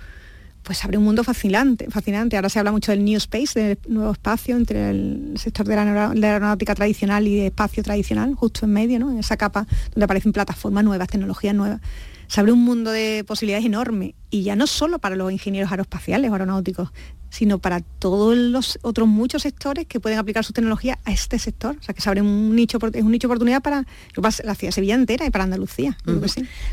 [0.69, 2.37] pues abre un mundo fascinante, fascinante.
[2.37, 6.11] Ahora se habla mucho del New Space, del nuevo espacio entre el sector de la,
[6.11, 9.11] aeronáutica tradicional y de espacio tradicional, justo en medio, ¿no?
[9.11, 11.81] en esa capa donde aparecen plataformas nuevas, tecnologías nuevas.
[12.27, 16.31] Se abre un mundo de posibilidades enorme y ya no solo para los ingenieros aeroespaciales
[16.31, 16.91] o aeronáuticos,
[17.31, 21.79] sino para todos los otros muchos sectores que pueden aplicar su tecnología a este sector.
[21.81, 24.69] O sea, que se abre un nicho, es un nicho de oportunidad para la ciudad
[24.69, 25.97] de Sevilla entera y para Andalucía.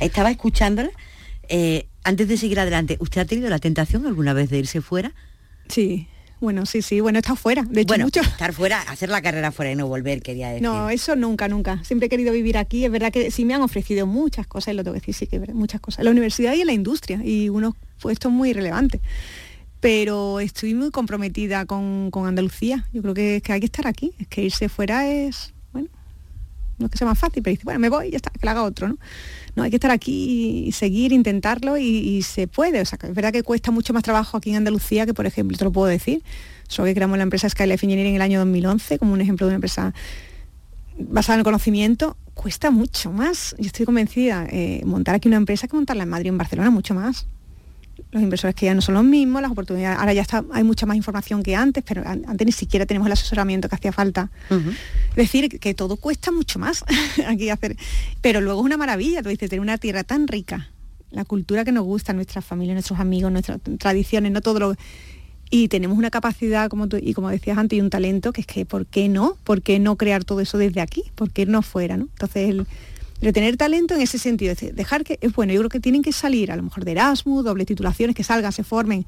[0.02, 0.90] Estaba escuchándola
[1.48, 5.12] eh, antes de seguir adelante, ¿usted ha tenido la tentación alguna vez de irse fuera?
[5.68, 6.08] Sí,
[6.39, 8.22] bueno, sí, sí, bueno, he estado fuera, de hecho bueno, mucho.
[8.22, 10.62] estar fuera, hacer la carrera fuera y no volver, quería decir.
[10.62, 11.84] No, eso nunca, nunca.
[11.84, 14.78] Siempre he querido vivir aquí, es verdad que sí me han ofrecido muchas cosas, y
[14.78, 16.06] lo tengo que decir, sí que muchas cosas.
[16.06, 19.02] La universidad y en la industria, y unos puestos muy relevantes.
[19.80, 22.86] Pero estoy muy comprometida con, Andalucía.
[22.94, 25.55] Yo creo que, que hay que estar aquí, es que irse fuera es,
[26.78, 28.46] no es que sea más fácil, pero dice, bueno, me voy y ya está, que
[28.46, 28.98] lo haga otro, ¿no?
[29.56, 32.82] no, hay que estar aquí y seguir, intentarlo y, se puede.
[32.82, 35.58] O sea, es verdad que cuesta mucho más trabajo aquí en Andalucía que, por ejemplo,
[35.58, 36.24] te lo puedo decir,
[36.68, 39.52] solo que creamos la empresa Skylife Engineering en el año 2011 como un ejemplo de
[39.52, 39.94] una empresa
[40.98, 43.56] basada en el conocimiento, cuesta mucho más.
[43.58, 46.70] Yo estoy convencida, eh, montar aquí una empresa que montarla en Madrid o en Barcelona
[46.70, 47.28] mucho más
[48.12, 50.86] los inversores que ya no son los mismos, las oportunidades, ahora ya está, hay mucha
[50.86, 54.30] más información que antes, pero antes ni siquiera tenemos el asesoramiento que hacía falta.
[54.50, 56.84] Es decir, que todo cuesta mucho más
[57.28, 57.78] aquí hacer,
[58.22, 60.70] pero luego es una maravilla, tú dices, tener una tierra tan rica,
[61.12, 64.76] la cultura que nos gusta, nuestra familia, nuestros amigos, nuestras tradiciones, no todo lo
[65.50, 68.48] y tenemos una capacidad, como tú, y como decías antes, y un talento que es
[68.48, 69.38] que, ¿por qué no?
[69.44, 71.04] ¿Por qué no crear todo eso desde aquí?
[71.14, 71.98] ¿Por qué no fuera?
[71.98, 72.06] ¿no?
[72.06, 72.68] Entonces, el,
[73.34, 76.12] tener talento en ese sentido, es dejar que, es bueno, yo creo que tienen que
[76.12, 79.06] salir a lo mejor de Erasmus, doble titulaciones, que salgan, se formen,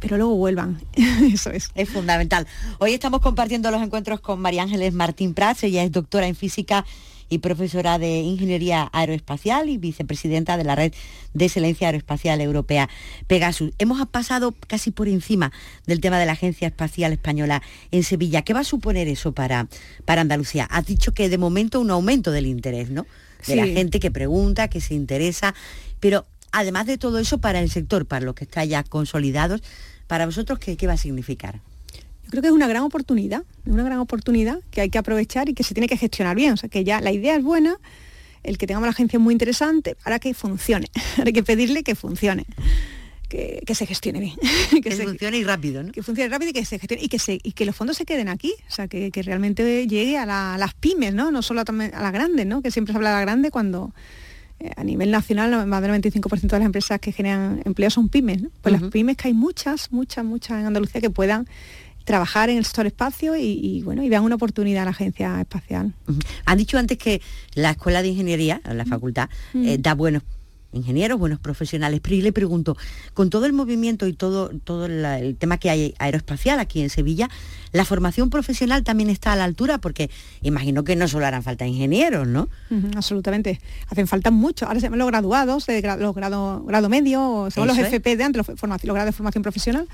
[0.00, 0.80] pero luego vuelvan.
[1.32, 1.70] Eso es.
[1.74, 2.46] Es fundamental.
[2.78, 6.84] Hoy estamos compartiendo los encuentros con María Ángeles Martín Prats, ella es doctora en física
[7.32, 10.92] y profesora de Ingeniería Aeroespacial y vicepresidenta de la Red
[11.32, 12.90] de Excelencia Aeroespacial Europea
[13.26, 13.72] Pegasus.
[13.78, 15.50] Hemos pasado casi por encima
[15.86, 18.42] del tema de la Agencia Espacial Española en Sevilla.
[18.42, 19.66] ¿Qué va a suponer eso para,
[20.04, 20.66] para Andalucía?
[20.70, 23.06] Has dicho que de momento un aumento del interés, ¿no?
[23.46, 25.54] De la gente que pregunta, que se interesa,
[26.00, 29.62] pero además de todo eso para el sector, para los que está ya consolidados,
[30.06, 31.60] para vosotros, ¿qué, qué va a significar?
[32.24, 35.54] Yo creo que es una gran oportunidad, una gran oportunidad que hay que aprovechar y
[35.54, 36.52] que se tiene que gestionar bien.
[36.52, 37.76] O sea, que ya la idea es buena,
[38.42, 40.88] el que tengamos la agencia es muy interesante, ahora que funcione,
[41.24, 42.46] hay que pedirle que funcione
[43.64, 44.36] que, se gestione bien.
[44.82, 45.92] que, funcione y rápido, ¿no?
[45.92, 48.04] Que funcione rápido y que se gestione y que, se, y que los fondos se
[48.04, 51.30] queden aquí, o sea, que, realmente llegue a, las pymes, ¿no?
[51.30, 52.62] No solo a, las grandes, ¿no?
[52.62, 53.94] Que siempre se habla de la grande cuando
[54.60, 58.42] eh, a nivel nacional más del 95% de las empresas que generan empleo son pymes,
[58.42, 58.50] ¿no?
[58.60, 61.46] Pues las pymes que hay muchas, muchas, muchas en Andalucía que puedan
[62.04, 65.94] trabajar en el sector espacio y, bueno y vean una oportunidad a la agencia espacial.
[66.44, 67.22] Han dicho antes que
[67.54, 70.24] la escuela de ingeniería, la facultad, eh, da buenos
[70.72, 72.76] ingenieros, buenos profesionales, pero yo le pregunto,
[73.14, 77.28] con todo el movimiento y todo, todo el tema que hay aeroespacial aquí en Sevilla,
[77.72, 79.78] ¿la formación profesional también está a la altura?
[79.78, 80.10] Porque
[80.42, 82.48] imagino que no solo harán falta ingenieros, ¿no?
[82.96, 83.60] absolutamente.
[83.88, 84.66] Hacen falta mucho.
[84.66, 88.62] Ahora se llaman los graduados, los grado, grado medio, son los FP de antes, los,
[88.62, 89.88] los grados de formación profesional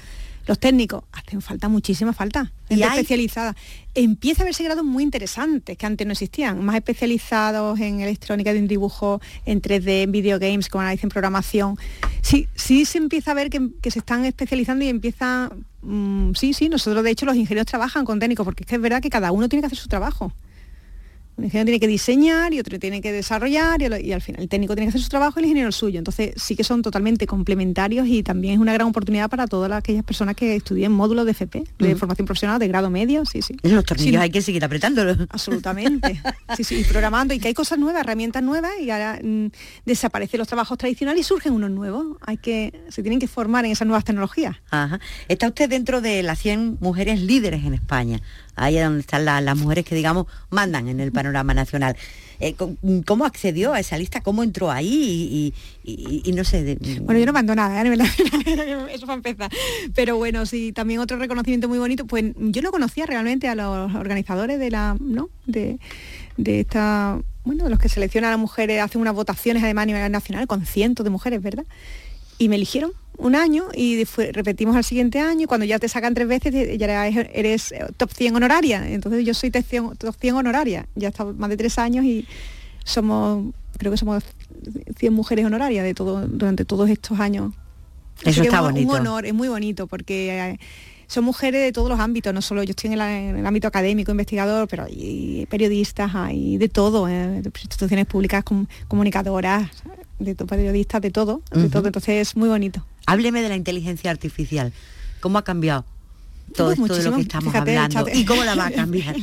[0.47, 3.55] los técnicos, hacen falta muchísima falta, gente especializada.
[3.95, 8.61] Empieza a verse grados muy interesantes que antes no existían, más especializados en electrónica de
[8.61, 11.77] un dibujo, en 3D, en videogames, como en programación.
[12.23, 15.51] Sí, sí se empieza a ver que, se están especializando y empieza...
[15.83, 18.81] Mm, sí, sí, nosotros de hecho los ingenieros trabajan con técnicos, porque es que es
[18.81, 20.33] verdad que cada uno tiene que hacer su trabajo.
[21.39, 24.75] Un ingeniero tiene que diseñar y otro tiene que desarrollar y, al final el técnico
[24.75, 25.99] tiene que hacer su trabajo y el ingeniero el suyo.
[25.99, 30.03] Entonces sí que son totalmente complementarios y también es una gran oportunidad para todas aquellas
[30.03, 33.55] personas que estudien módulos de FP, de formación profesional, de grado medio, sí, sí.
[33.63, 35.17] Los tornillos hay que seguir apretándolos.
[35.31, 36.21] Absolutamente.
[36.57, 39.47] sí, sí, y programando y que hay cosas nuevas, herramientas nuevas y ahora mm,
[39.87, 42.17] desaparecen los trabajos tradicionales y surgen unos nuevos.
[42.21, 44.57] Hay que, se tienen que formar en esas nuevas tecnologías.
[45.29, 48.21] Está usted dentro de las 100 mujeres líderes en España
[48.59, 51.97] ahí es donde están las mujeres que, digamos, mandan en el panorama nacional.
[52.41, 52.55] Eh,
[53.05, 54.21] ¿Cómo accedió a esa lista?
[54.21, 55.53] ¿Cómo entró ahí?
[55.85, 56.79] Y, no sé.
[57.01, 57.99] Bueno, yo no mando nada, ¿eh?
[58.93, 59.51] eso va a empezar.
[59.95, 62.07] Pero bueno, sí, también otro reconocimiento muy bonito.
[62.07, 65.31] Pues yo no conocía realmente a los organizadores de la, ¿no?
[65.47, 65.79] De,
[66.37, 69.87] de esta, bueno, de los que seleccionan a las mujeres, hacen unas votaciones además a
[69.87, 71.65] nivel nacional con cientos de mujeres, ¿verdad?
[72.39, 76.15] Y me eligieron un año y repetimos al siguiente año y cuando ya te sacan
[76.15, 78.89] tres veces ya eres, top 100 honoraria.
[78.89, 80.87] Entonces yo soy top 100, honoraria.
[80.95, 82.27] Ya está más de tres años y
[82.85, 84.23] somos, creo que somos
[84.99, 87.53] 100 mujeres honorarias de todo, durante todos estos años.
[88.25, 88.93] Eso está es bonito.
[88.93, 90.53] Un honor, es muy bonito porque...
[90.53, 90.59] Eh,
[91.09, 94.69] son mujeres de todos los ámbitos, no solo yo estoy en, el ámbito académico, investigador,
[94.69, 98.45] pero hay periodistas, hay de todo, eh, instituciones públicas,
[98.89, 99.71] comunicadoras,
[100.19, 102.85] de periodistas, de todo, de todo, entonces es muy bonito.
[103.09, 104.71] Hábleme de la inteligencia artificial.
[105.21, 105.87] ¿Cómo ha cambiado?
[106.55, 109.17] todo pues esto de lo que estamos hablando y cómo la va a cambiar.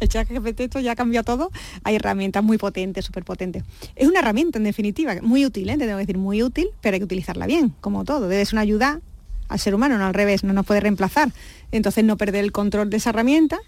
[0.00, 1.50] el chat GPT esto ya cambia todo.
[1.84, 3.62] Hay herramientas muy potentes, súper potentes.
[3.96, 5.72] Es una herramienta en definitiva, muy útil, ¿eh?
[5.72, 8.28] te tengo que decir, muy útil, pero hay que utilizarla bien, como todo.
[8.28, 9.00] Debe ser una ayuda
[9.48, 11.32] al ser humano, no al revés, no nos puede reemplazar.
[11.72, 13.58] Entonces no perder el control de esa herramienta.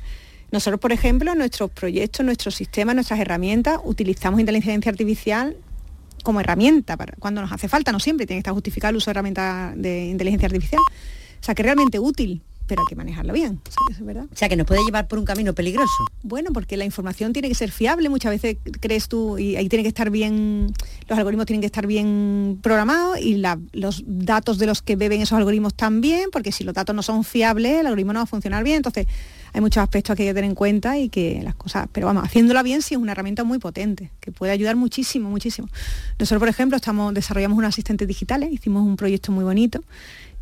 [0.51, 5.57] Nosotros, por ejemplo, en nuestros proyectos, nuestros sistemas, nuestras herramientas, utilizamos inteligencia artificial
[6.27, 9.07] como herramienta para cuando nos hace falta, no siempre tiene que estar justificado el uso
[9.07, 10.81] de herramientas de inteligencia artificial.
[10.81, 13.61] O sea, que realmente útil, pero hay que manejarlo bien.
[14.33, 16.05] O sea, que nos puede llevar por un camino peligroso.
[16.25, 19.85] Bueno, porque la información tiene que ser fiable, muchas veces crees tú, y ahí tiene
[19.85, 20.75] que estar bien,
[21.07, 23.41] los algoritmos tienen que estar bien programados y
[23.73, 27.23] los datos de los que beben esos algoritmos también, porque si los datos no son
[27.23, 28.79] fiables, el algoritmo no va a funcionar bien.
[28.79, 29.07] Entonces,
[29.53, 32.25] hay muchos aspectos que hay que tener en cuenta y que las cosas, pero vamos,
[32.25, 35.69] haciéndola bien sí es una herramienta muy potente, que puede ayudar muchísimo, muchísimo.
[36.19, 39.83] Nosotros, por ejemplo, estamos, desarrollamos unos asistentes digitales, hicimos un proyecto muy bonito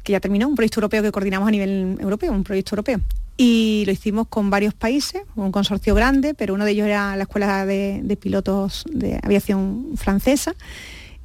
[0.04, 3.00] que ya terminó, un proyecto europeo que coordinamos a nivel europeo, un proyecto europeo.
[3.36, 7.22] Y lo hicimos con varios países, un consorcio grande, pero uno de ellos era la
[7.22, 10.54] Escuela de, Pilotos de Aviación Francesa.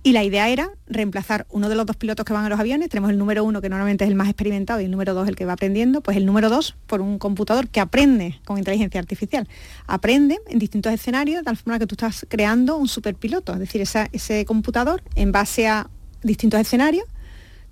[0.01, 2.89] Y la idea era reemplazar uno de los dos pilotos que van a los aviones,
[2.89, 5.35] tenemos el número uno que normalmente es el más experimentado y el número dos el
[5.35, 9.47] que va aprendiendo, pues el número dos por un computador que aprende con inteligencia artificial.
[9.87, 13.81] Aprende en distintos escenarios de tal forma que tú estás creando un superpiloto, es decir,
[13.81, 15.89] ese computador en base a
[16.23, 17.05] distintos escenarios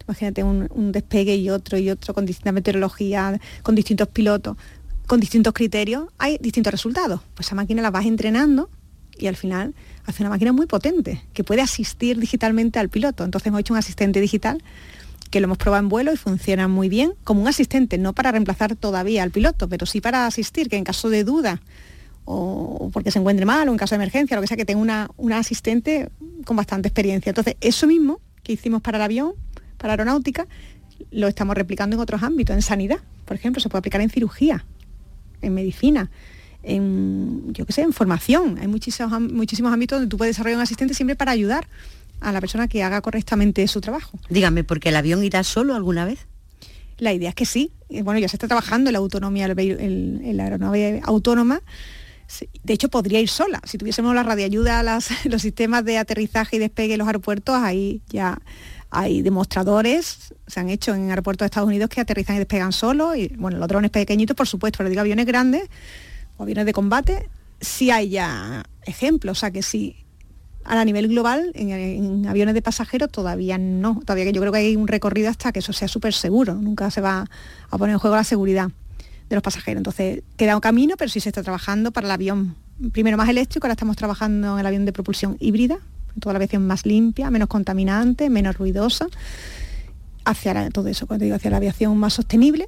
[0.07, 4.55] Imagínate un, despegue y otro y otro con distinta meteorología, con distintos pilotos,
[5.05, 7.19] con distintos criterios, hay distintos resultados.
[7.35, 8.69] Pues esa máquina la vas entrenando
[9.17, 9.75] y al final
[10.07, 13.23] hace una máquina muy potente que puede asistir digitalmente al piloto.
[13.23, 14.63] Entonces hemos hecho un asistente digital
[15.29, 18.31] que lo hemos probado en vuelo y funciona muy bien como un asistente, no para
[18.31, 21.61] reemplazar todavía al piloto, pero sí para asistir, que en caso de duda
[22.23, 24.81] o porque se encuentre mal o en caso de emergencia, lo que sea, que tenga
[24.81, 26.09] una, una asistente
[26.45, 27.29] con bastante experiencia.
[27.29, 29.33] Entonces, eso mismo que hicimos para el avión,
[29.77, 30.47] para aeronáutica,
[31.11, 34.65] lo estamos replicando en otros ámbitos, en sanidad, por ejemplo, se puede aplicar en cirugía,
[35.41, 36.09] en medicina,
[36.67, 38.57] en, yo qué sé, en formación.
[38.59, 41.67] Hay muchísimos, muchísimos ámbitos donde tú puedes desarrollar un asistente siempre para ayudar
[42.19, 44.19] a la persona que haga correctamente su trabajo.
[44.29, 46.19] Dígame, ¿porque el avión irá solo alguna vez?
[46.97, 47.71] La idea es que sí.
[47.89, 51.61] Eh, bueno, ya se está trabajando en la autonomía, el, la aeronave autónoma.
[52.63, 53.61] De hecho, podría ir sola.
[53.63, 58.01] Si tuviésemos la radioayuda, las, los sistemas de aterrizaje y despegue en los aeropuertos, ahí
[58.09, 58.39] ya
[58.89, 63.15] hay demostradores, se han hecho en aeropuertos de Estados Unidos que aterrizan y despegan solo,
[63.15, 65.63] y bueno, los drones pequeñitos, por supuesto, pero digo aviones grandes
[66.37, 69.95] o aviones de combate, sí hay ya ejemplos, o sea que sí,
[70.63, 74.75] a nivel global, en, aviones de pasajeros todavía no, todavía que yo creo que hay
[74.75, 77.25] un recorrido hasta que eso sea súper seguro, nunca se va
[77.69, 78.69] a poner en juego la seguridad
[79.29, 79.79] de los pasajeros.
[79.79, 82.55] Entonces, queda un camino, pero sí se está trabajando para el avión,
[82.91, 85.79] primero más eléctrico, ahora estamos trabajando en el avión de propulsión híbrida,
[86.19, 89.07] toda la aviación más limpia, menos contaminante, menos ruidosa,
[90.25, 92.67] hacia todo eso, cuando digo hacia la aviación más sostenible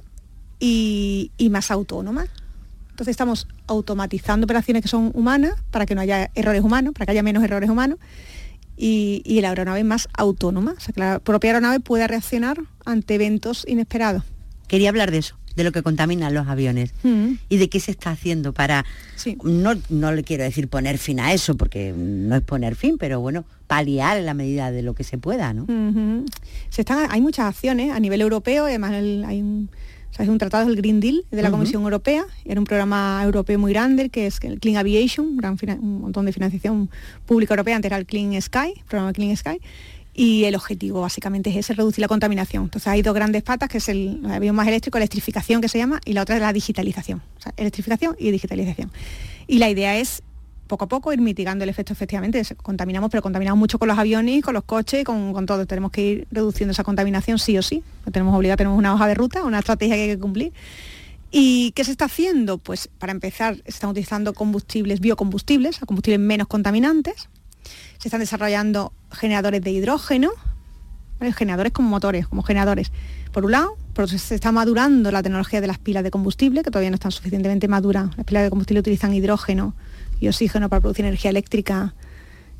[0.58, 2.26] y, más autónoma.
[3.00, 7.12] Entonces estamos automatizando operaciones que son humanas para que no haya errores humanos, para que
[7.12, 7.98] haya menos errores humanos
[8.76, 13.14] y, y la aeronave más autónoma, o sea que la propia aeronave pueda reaccionar ante
[13.14, 14.22] eventos inesperados.
[14.68, 17.32] Quería hablar de eso de lo que contaminan los aviones mm.
[17.48, 18.84] y de qué se está haciendo para,
[19.44, 23.18] no, no le quiero decir poner fin a eso, porque no es poner fin, pero
[23.20, 25.64] bueno, paliar en la medida de lo que se pueda, ¿no?
[26.68, 29.70] se están, hay muchas acciones a nivel europeo, además hay un,
[30.18, 34.10] un tratado, el Green Deal de la Comisión Europea, era un programa europeo muy grande,
[34.10, 36.90] que es el Clean Aviation, un, gran un montón de financiación
[37.26, 39.60] pública europea, antes era el Clean Sky, el programa Clean Sky,
[40.12, 42.64] y el objetivo básicamente es ese, reducir la contaminación.
[42.64, 46.00] Entonces hay dos grandes patas, que es el, avión más eléctrico, electrificación que se llama,
[46.04, 47.22] y la otra es la digitalización.
[47.38, 48.90] O sea, electrificación y digitalización.
[49.46, 50.22] Y la idea es
[50.70, 52.42] poco a poco ir mitigando el efecto efectivamente.
[52.62, 55.66] Contaminamos, pero contaminamos mucho con los aviones, con los coches, con, con todo.
[55.66, 57.82] Tenemos que ir reduciendo esa contaminación sí o sí.
[58.12, 60.52] tenemos obligado, tenemos una hoja de ruta, una estrategia que hay que cumplir.
[61.32, 62.58] ¿Y qué se está haciendo?
[62.58, 67.28] Pues para empezar, se están utilizando combustibles, biocombustibles, combustibles menos contaminantes,
[67.98, 70.30] se están desarrollando generadores de hidrógeno,
[71.36, 72.92] generadores como motores, como generadores.
[73.32, 76.90] Por un lado, se está madurando la tecnología de las pilas de combustible, que todavía
[76.90, 78.16] no están suficientemente maduras.
[78.16, 79.74] Las pilas de combustible utilizan hidrógeno
[80.20, 81.94] y oxígeno para producir energía eléctrica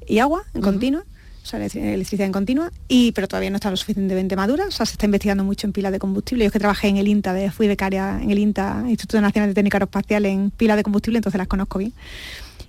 [0.07, 1.05] y agua en continua.
[1.43, 4.87] o sea, electricidad en continua, y, pero todavía no está lo suficientemente madura, o sea,
[4.87, 6.45] se está investigando mucho en pilas de combustible.
[6.45, 9.51] Yo es que trabajé en el INTA, de, fui becaria en el INTA, Instituto Nacional
[9.51, 11.93] de Técnica Aeroespacial, en pilas de combustible, entonces las conozco bien.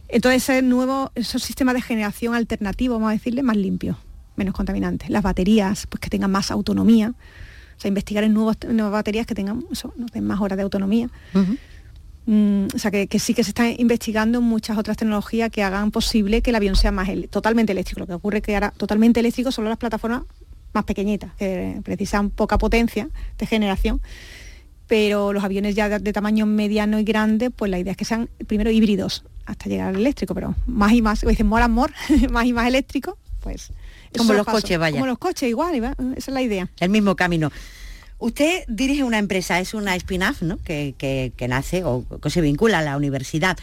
[0.10, 3.96] Entonces, ese nuevo, esos sistemas de generación alternativo, vamos a decirle, más limpios,
[4.36, 5.10] menos contaminantes.
[5.10, 7.14] Las baterías, pues que tengan más autonomía,
[7.78, 8.58] o sea, investigar en nuevas
[8.92, 11.10] baterías que tengan eso, nos den más horas de autonomía.
[12.26, 16.42] Mm, o sea, que, sí que se está investigando muchas otras tecnologías que hagan posible
[16.42, 18.02] que el avión sea más totalmente eléctrico.
[18.02, 20.24] Lo que ocurre es que ahora totalmente eléctrico son las plataformas
[20.74, 24.02] más pequeñitas, que precisan poca potencia de generación,
[24.88, 28.30] pero los aviones ya de, tamaño mediano y grande, pues la idea es que sean
[28.48, 31.94] primero híbridos hasta llegar al eléctrico, pero más y más, dicen more and more,
[32.30, 33.72] más y más eléctrico, pues...
[34.18, 34.98] Como los coches, vaya.
[34.98, 36.70] Como los coches, igual, esa es la idea.
[36.82, 37.50] El mismo camino.
[38.22, 40.60] Usted dirige una empresa, es una spin-off, ¿no?
[40.62, 43.58] Que, nace o que se vincula a la universidad.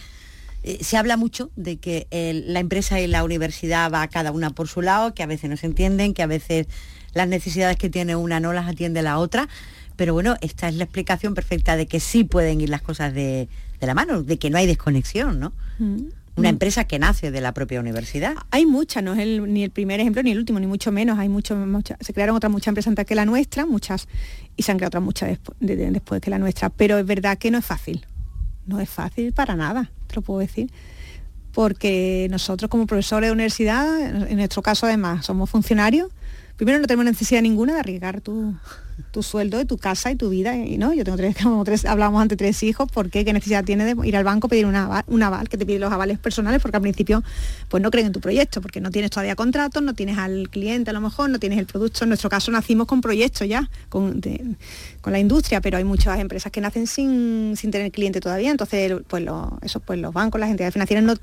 [0.65, 2.09] Eh, se habla mucho de que
[2.45, 5.57] la empresa y la universidad va cada una por su lado, que a veces no
[5.57, 6.67] se entienden, que a veces
[7.15, 9.49] las necesidades que tiene una no las atiende la otra.
[9.95, 13.49] Pero bueno, esta es la explicación perfecta de que sí pueden ir las cosas de,
[13.81, 15.53] la mano, de que no hay desconexión, ¿no?
[15.79, 18.35] Mm una empresa que nace de la propia universidad.
[18.51, 21.19] Hay muchas, no es ni el primer ejemplo ni el último, ni mucho menos.
[21.19, 21.57] Hay mucho,
[22.01, 24.09] se crearon otras muchas empresas antes que la nuestra, muchas,
[24.59, 26.69] y se han creado otras muchas después, que la nuestra.
[26.69, 28.05] Pero es verdad que no es fácil.
[28.67, 30.71] No es fácil para nada, te lo puedo decir.
[31.53, 36.11] Porque nosotros como profesores de universidad, en nuestro caso además, somos funcionarios,
[36.59, 38.53] primero no tenemos necesidad ninguna de arriesgar tu,
[39.13, 40.57] tu sueldo, de tu casa y tu vida.
[40.57, 43.25] Y no, yo tengo tres, como tres, hablamos ante tres hijos, ¿por qué?
[43.25, 45.79] ¿Qué necesidad tiene de ir al banco pedir un aval, un aval, que te pide
[45.79, 46.61] los avales personales?
[46.61, 47.23] Porque al principio
[47.69, 50.91] pues no creen en tu proyecto, porque no tienes todavía contratos, no tienes al cliente
[50.91, 52.05] a lo mejor, no tienes el producto.
[52.05, 54.21] En nuestro caso nacimos con proyectos ya, con,
[55.01, 58.51] con la industria, pero hay muchas empresas que nacen sin, sin tener cliente todavía.
[58.51, 59.25] Entonces, pues,
[59.63, 61.15] eso, pues los bancos, las entidades financieras no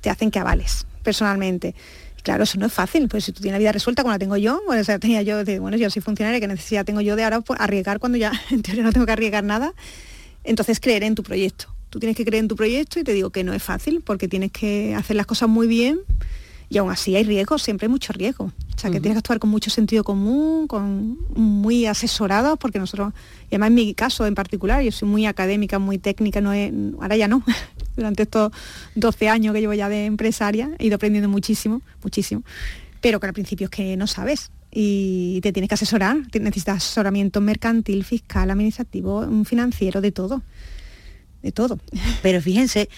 [0.00, 1.74] te hacen que avales personalmente.
[2.22, 4.36] Claro, eso no es fácil, pues si tú tienes la vida resuelta como la tengo
[4.36, 7.24] yo, bueno, o tenía yo, de, bueno, yo soy funcionaria, ¿qué necesidad tengo yo de
[7.24, 9.72] ahora pues, arriesgar cuando ya en teoría no tengo que arriesgar nada?
[10.44, 11.74] Entonces creer en tu proyecto.
[11.88, 14.28] Tú tienes que creer en tu proyecto y te digo que no es fácil porque
[14.28, 16.00] tienes que hacer las cosas muy bien
[16.70, 18.44] y aún así hay riesgos, siempre hay mucho riesgo.
[18.44, 23.12] O sea, que tienes que actuar con mucho sentido común, con muy asesorado, porque nosotros,
[23.50, 26.72] y además en mi caso en particular, yo soy muy académica, muy técnica, no es,
[27.00, 27.42] ahora ya no,
[27.96, 28.52] durante estos
[28.94, 32.42] 12 años que llevo ya de empresaria, he ido aprendiendo muchísimo, muchísimo,
[33.00, 37.40] pero que al principio es que no sabes y te tienes que asesorar, necesitas asesoramiento
[37.40, 40.42] mercantil, fiscal, administrativo, financiero, de todo,
[41.42, 41.80] de todo.
[42.22, 42.88] Pero fíjense,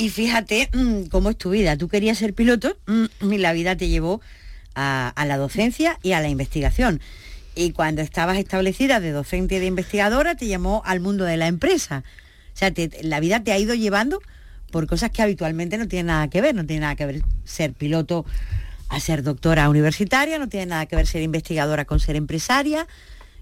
[0.00, 1.76] y fíjate mm, cómo es tu vida.
[1.76, 4.22] Tú querías ser piloto mm, y la vida te llevó
[4.74, 7.02] a, la docencia y a la investigación.
[7.54, 11.48] Y cuando estabas establecida de docente y de investigadora, te llamó al mundo de la
[11.48, 12.02] empresa.
[12.54, 14.22] O sea, la vida te ha ido llevando
[14.70, 16.54] por cosas que habitualmente no tienen nada que ver.
[16.54, 18.24] No tiene nada que ver ser piloto
[18.88, 22.86] a ser doctora universitaria, no tiene nada que ver ser investigadora con ser empresaria.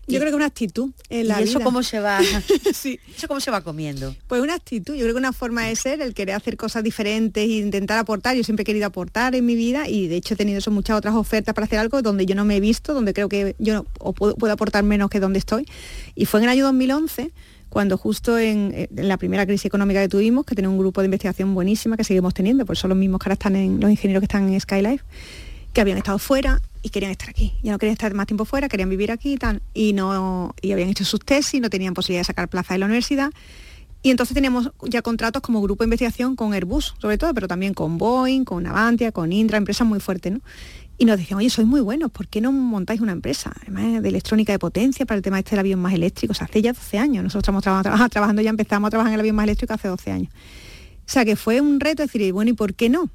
[0.09, 2.21] Yo creo que una actitud en la ¿Y eso cómo se va?
[2.75, 2.99] sí.
[3.15, 4.15] ¿Eso cómo se va comiendo?
[4.27, 4.95] Pues una actitud.
[4.95, 8.35] Yo creo que una forma de ser, el querer hacer cosas diferentes e intentar aportar.
[8.35, 11.15] Yo siempre he querido aportar en mi vida y de hecho he tenido muchas otras
[11.15, 14.13] ofertas para hacer algo donde yo no me he visto, donde creo que yo no,
[14.13, 15.67] puedo, aportar menos que donde estoy.
[16.15, 17.31] Y fue en el año 2011
[17.69, 21.55] cuando justo en, la primera crisis económica que tuvimos, que tenía un grupo de investigación
[21.55, 24.25] buenísima que seguimos teniendo, pues son los mismos que ahora están en los ingenieros que
[24.25, 25.05] están en Skylife,
[25.75, 27.55] que habían estado fuera y querían estar aquí.
[27.63, 29.63] Ya no querían estar más tiempo fuera, querían vivir aquí y tal.
[29.75, 32.87] Y, no, y habían hecho sus tesis, no tenían posibilidad de sacar plaza de la
[32.87, 33.31] universidad.
[34.03, 37.75] Y entonces teníamos ya contratos como grupo de investigación con Airbus, sobre todo, pero también
[37.75, 40.41] con Boeing, con Avantia, con Indra, empresas muy fuertes, ¿no?
[41.01, 43.53] Y nos decían, oye, sois muy buenos, ¿por qué no montáis una empresa?
[43.63, 46.35] Además de electrónica de potencia para el tema este del avión más eléctrico.
[46.39, 47.23] hace ya 12 años.
[47.23, 50.11] Nosotros estamos trabajando, trabajando, ya empezamos a trabajar en el avión más eléctrico hace 12
[50.11, 50.33] años.
[50.33, 53.11] O sea que fue un reto decir, bueno, ¿y por qué no?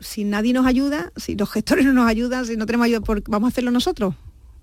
[0.00, 3.48] Si nadie nos ayuda, si los gestores no nos ayudan, si no tenemos ayuda, vamos
[3.48, 4.14] a hacerlo nosotros,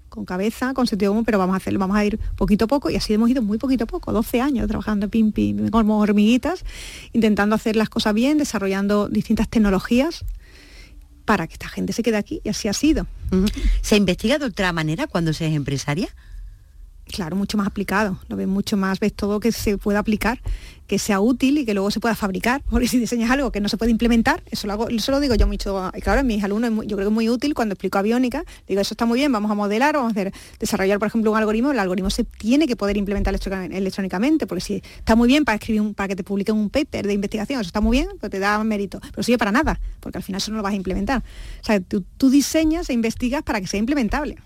[0.09, 2.89] con cabeza, con sentido común, pero vamos a hacerlo, vamos a ir poquito a poco
[2.89, 6.63] y así hemos ido muy poquito a poco, 12 años trabajando pim pim como hormiguitas,
[7.13, 10.23] intentando hacer las cosas bien, desarrollando distintas tecnologías
[11.25, 13.07] para que esta gente se quede aquí y así ha sido.
[13.81, 16.09] ¿Se investiga de otra manera cuando se es empresaria?
[17.05, 20.39] Claro, mucho más aplicado, lo ves mucho más, ves todo que se puede aplicar
[20.87, 22.61] que sea útil y que luego se pueda fabricar.
[22.69, 25.35] Porque si diseñas algo que no se puede implementar, eso lo, hago, eso lo digo
[25.35, 25.91] yo mucho.
[25.95, 28.43] Y claro, a mis alumnos yo creo que es muy útil cuando explico aviónica.
[28.67, 31.37] Digo, eso está muy bien, vamos a modelar, vamos a hacer, desarrollar, por ejemplo, un
[31.37, 31.71] algoritmo.
[31.71, 35.93] El algoritmo se tiene que poder implementar electrónicamente, porque si está muy bien para escribir
[35.95, 38.63] para que te publiquen un paper de investigación, eso está muy bien, pues te da
[38.63, 38.99] mérito.
[39.11, 41.23] Pero sirve para nada, porque al final eso no lo vas a implementar.
[41.61, 44.37] O sea, tú diseñas e investigas para que sea implementable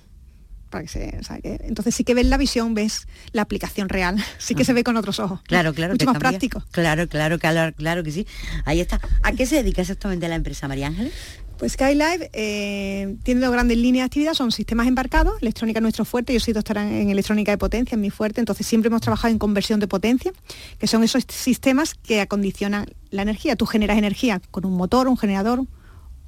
[0.70, 4.66] para que se, entonces sí que ves la visión, ves la aplicación real, sí que
[4.66, 5.42] se ve con otros ojos.
[5.44, 5.94] Claro, claro.
[5.94, 6.64] Mucho más práctico.
[6.72, 8.28] Claro, claro, claro, claro que sí.
[8.66, 9.00] Ahí está.
[9.24, 11.14] ¿A qué se dedica exactamente la empresa María Ángeles?
[11.58, 16.06] Pues SkyLive eh, tiene dos grandes líneas de actividad, son sistemas embarcados, electrónica es nuestro
[16.06, 19.32] fuerte, yo soy doctora en electrónica de potencia, en mi fuerte, entonces siempre hemos trabajado
[19.32, 20.32] en conversión de potencia,
[20.78, 23.56] que son esos sistemas que acondicionan la energía.
[23.56, 25.64] Tú generas energía con un motor, un generador,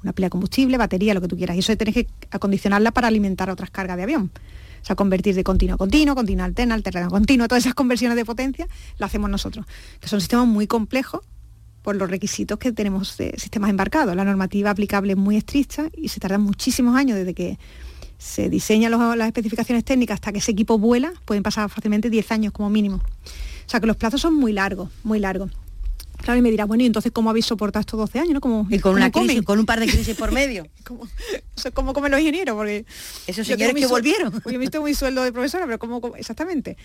[0.03, 3.07] una pila de combustible, batería, lo que tú quieras, y eso tienes que acondicionarla para
[3.07, 4.31] alimentar otras cargas de avión.
[4.81, 7.73] O sea, convertir de continuo a continuo, continuo a alterna, alterna a continuo, todas esas
[7.73, 9.65] conversiones de potencia las hacemos nosotros,
[9.99, 11.21] que son sistemas muy complejos
[11.81, 14.15] por los requisitos que tenemos de sistemas embarcados.
[14.15, 17.57] La normativa aplicable es muy estricta y se tardan muchísimos años desde que
[18.17, 22.53] se diseñan las especificaciones técnicas hasta que ese equipo vuela, pueden pasar fácilmente 10 años
[22.53, 22.97] como mínimo.
[22.97, 25.51] O sea que los plazos son muy largos, muy largos.
[26.21, 28.33] Claro, y me dirá, bueno, ¿y entonces cómo habéis soportado estos 12 años?
[28.33, 28.41] ¿no?
[28.41, 30.67] Como, y con una crisis, con un par de crisis por medio.
[30.85, 31.07] ¿Cómo,
[31.73, 32.55] ¿Cómo comen los ingenieros?
[32.55, 32.85] Porque
[33.27, 34.31] Esos señores que volvieron.
[34.31, 36.77] Porque he visto mi sueldo de profesora, pero ¿cómo, cómo exactamente?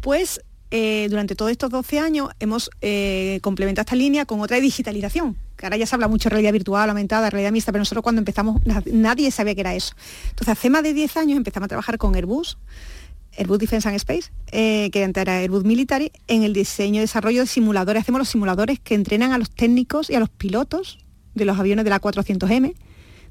[0.00, 0.40] Pues
[0.74, 5.36] eh, durante todos estos 12 años hemos eh, complementado esta línea con otra de digitalización,
[5.58, 8.20] que ahora ya se habla mucho de realidad virtual, aumentada, realidad mixta, pero nosotros cuando
[8.20, 9.94] empezamos nadie sabía que era eso.
[10.30, 12.56] Entonces hace más de 10 años empezamos a trabajar con Airbus,
[13.36, 17.40] Airbus Defense and Space, eh, que antes era Airbus Military, en el diseño y desarrollo
[17.40, 18.02] de simuladores.
[18.02, 20.98] Hacemos los simuladores que entrenan a los técnicos y a los pilotos
[21.34, 22.74] de los aviones de la 400M,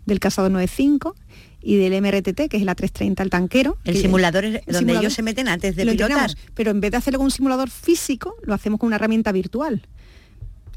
[0.05, 1.15] del Cazador 95
[1.61, 3.77] y del MRTT, que es la 330, el tanquero.
[3.83, 6.31] El simulador es donde ellos se meten antes de pilotar.
[6.55, 9.87] Pero en vez de hacerlo con un simulador físico, lo hacemos con una herramienta virtual.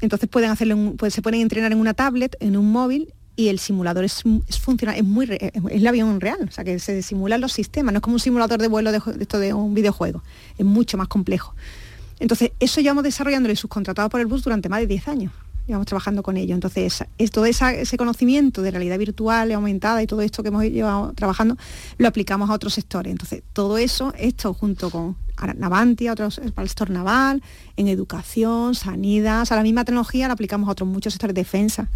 [0.01, 3.59] Entonces pueden hacerlo, pues se pueden entrenar en una tablet, en un móvil, y el
[3.59, 7.41] simulador es, es funcional, es muy es el avión real, o sea que se simulan
[7.41, 10.23] los sistemas, no es como un simulador de vuelo de, esto de un videojuego,
[10.57, 11.53] es mucho más complejo.
[12.19, 15.31] Entonces, eso llevamos desarrollándolo y subcontratado por el bus durante más de 10 años
[15.67, 16.53] llevamos trabajando con ello.
[16.53, 21.13] Entonces, es, todo ese conocimiento de realidad virtual, aumentada y todo esto que hemos llevado
[21.13, 21.57] trabajando,
[21.97, 23.11] lo aplicamos a otros sectores.
[23.11, 25.15] Entonces, todo eso, esto junto con
[25.57, 27.43] Navantia, otros, el sector naval,
[27.75, 31.89] en educación, sanidad, o la misma tecnología la aplicamos a otros muchos sectores de defensa.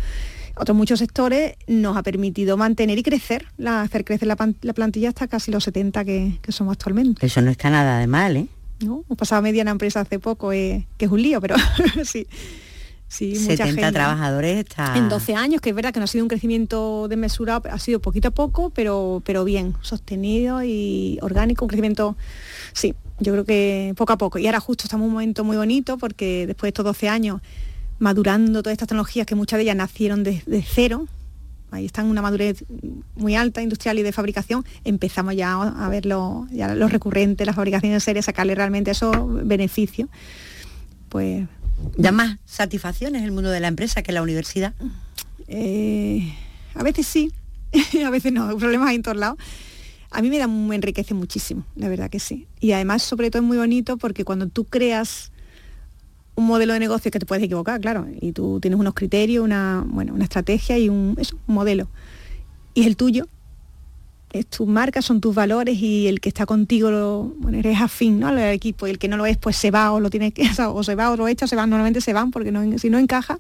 [0.60, 4.36] Otros muchos sectores nos ha permitido mantener y crecer, hacer crecer la,
[4.74, 7.26] plantilla hasta casi los 70 que, somos actualmente.
[7.26, 8.48] Eso no está nada de mal, ¿eh?
[8.82, 11.56] No, hemos pasado media en la empresa hace poco, eh, que es un lío, pero
[12.04, 12.28] sí.
[13.08, 14.98] Sí, 70 trabajadores está...
[14.98, 18.02] En 12 años, que es verdad que no ha sido un crecimiento desmesurado, ha sido
[18.02, 22.18] poquito a poco, pero, pero bien, sostenido y orgánico, un crecimiento,
[22.74, 24.40] sí, yo creo que poco a poco.
[24.40, 27.42] Y ahora justo estamos en un momento muy bonito porque después de estos 12 años,
[28.00, 31.08] madurando todas estas tecnologías que muchas de ellas nacieron de, cero,
[31.72, 32.64] ahí están una madurez
[33.16, 37.54] muy alta industrial y de fabricación, empezamos ya a ver lo, ya los recurrentes, la
[37.54, 40.10] fabricación en serie, sacarle realmente esos beneficios.
[41.10, 41.48] Pues
[41.98, 44.74] ¿Da más satisfacciones el mundo de la empresa que la universidad?
[45.48, 46.34] Eh,
[46.76, 47.32] a veces sí,
[48.06, 49.38] a veces no, problemas hay en todos lados.
[50.12, 52.48] A mí me, da, me enriquece muchísimo, la verdad que sí.
[52.60, 55.32] Y además, sobre todo, es muy bonito porque cuando tú creas
[56.40, 59.84] un modelo de negocio que te puedes equivocar, claro, y tú tienes unos criterios, una,
[59.88, 61.18] bueno, una estrategia y un,
[61.48, 61.88] un modelo.
[62.74, 63.28] Y el tuyo,
[64.32, 68.20] es tu marca, son tus valores y el que está contigo, lo, bueno, eres afín
[68.20, 68.28] ¿no?
[68.28, 70.48] al equipo y el que no lo es, pues se va o lo tiene que,
[70.68, 73.00] o se va o lo echa, se van, normalmente se van porque no, si no
[73.00, 73.40] encaja,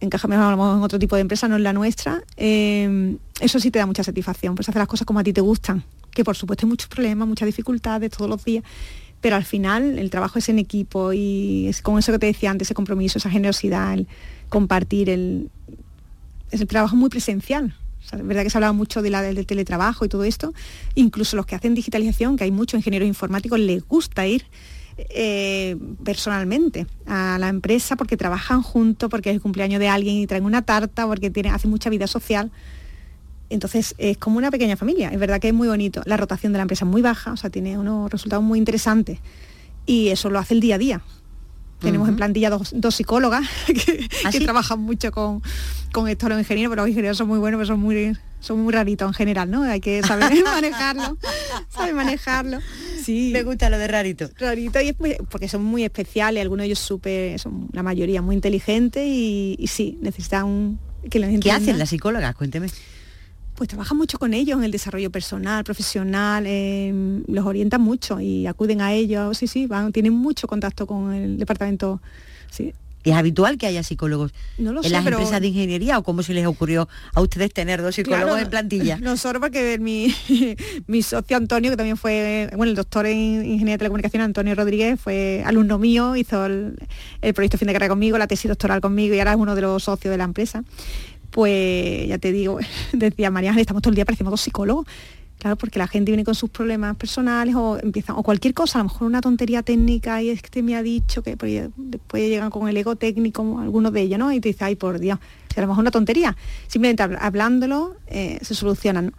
[0.00, 3.78] encaja mejor en otro tipo de empresa, no en la nuestra, eh, eso sí te
[3.78, 5.82] da mucha satisfacción, pues hacer las cosas como a ti te gustan,
[6.12, 8.64] que por supuesto hay muchos problemas, muchas dificultades todos los días,
[9.22, 12.50] pero al final el trabajo es en equipo y es con eso que te decía
[12.50, 14.06] antes, ese compromiso, esa generosidad, el
[14.50, 15.48] compartir, el,
[16.50, 17.74] es el trabajo muy presencial,
[18.10, 20.52] es verdad que se hablaba mucho de la, del teletrabajo y todo esto.
[20.94, 24.44] Incluso los que hacen digitalización, que hay muchos ingenieros informáticos, les gusta ir
[24.98, 30.26] eh, personalmente a la empresa porque trabajan juntos, porque es el cumpleaños de alguien y
[30.26, 32.50] traen una tarta, porque tiene, hacen mucha vida social.
[33.52, 35.10] Entonces es como una pequeña familia.
[35.10, 36.02] Es verdad que es muy bonito.
[36.06, 39.18] La rotación de la empresa es muy baja, o sea, tiene unos resultados muy interesantes.
[39.86, 41.02] Y eso lo hace el día a día.
[41.80, 45.42] Tenemos en plantilla dos, psicólogas que, ¿Ah, trabajan mucho con,
[45.90, 48.72] con esto los ingenieros, pero los ingenieros son muy buenos, pero son muy, son muy
[48.72, 49.64] raritos en general, ¿no?
[49.64, 51.18] Hay que saber manejarlo,
[51.68, 52.58] saber manejarlo.
[53.02, 53.30] Sí.
[53.32, 54.30] Me gusta lo de rarito.
[54.38, 54.96] Rarito, y es
[55.28, 59.98] porque son muy especiales, algunos de ellos súper, son la mayoría muy inteligentes y, sí,
[60.00, 60.78] necesitan
[61.10, 62.34] que los ¿Qué hacen las psicólogas?
[62.36, 62.68] Cuénteme
[63.54, 66.44] pues trabajan mucho con ellos en el desarrollo personal, profesional,
[67.28, 71.38] los orientan mucho y acuden a ellos, sí, sí, van, tienen mucho contacto con el
[71.38, 72.00] departamento.
[72.50, 72.72] Sí.
[73.04, 76.88] ¿Es habitual que haya psicólogos en las empresas de ingeniería o cómo se les ocurrió
[77.14, 78.96] a ustedes tener dos psicólogos en plantilla?
[79.00, 80.14] Nosotros porque mi,
[80.86, 85.00] mi socio Antonio, que también fue, bueno, el doctor en Ingeniería de Telecomunicación, Antonio Rodríguez,
[85.00, 86.76] fue alumno mío, hizo el,
[87.22, 89.62] el proyecto fin de carrera conmigo, la tesis doctoral conmigo y ahora es uno de
[89.62, 90.62] los socios de la empresa
[91.32, 92.58] pues ya te digo,
[92.92, 94.86] decía María estamos todo el día, parecemos dos psicólogos.
[95.38, 98.82] Claro, porque la gente viene con sus problemas personales o empiezan, o cualquier cosa, a
[98.84, 101.36] lo mejor una tontería técnica y es que me ha dicho que
[101.76, 104.30] después llegan con el ego técnico, algunos de ellos, ¿no?
[104.30, 105.18] Y te dice, ay, por Dios,
[105.52, 106.36] Si a lo mejor una tontería,
[106.68, 109.10] simplemente hablándolo eh, se soluciona, ¿no?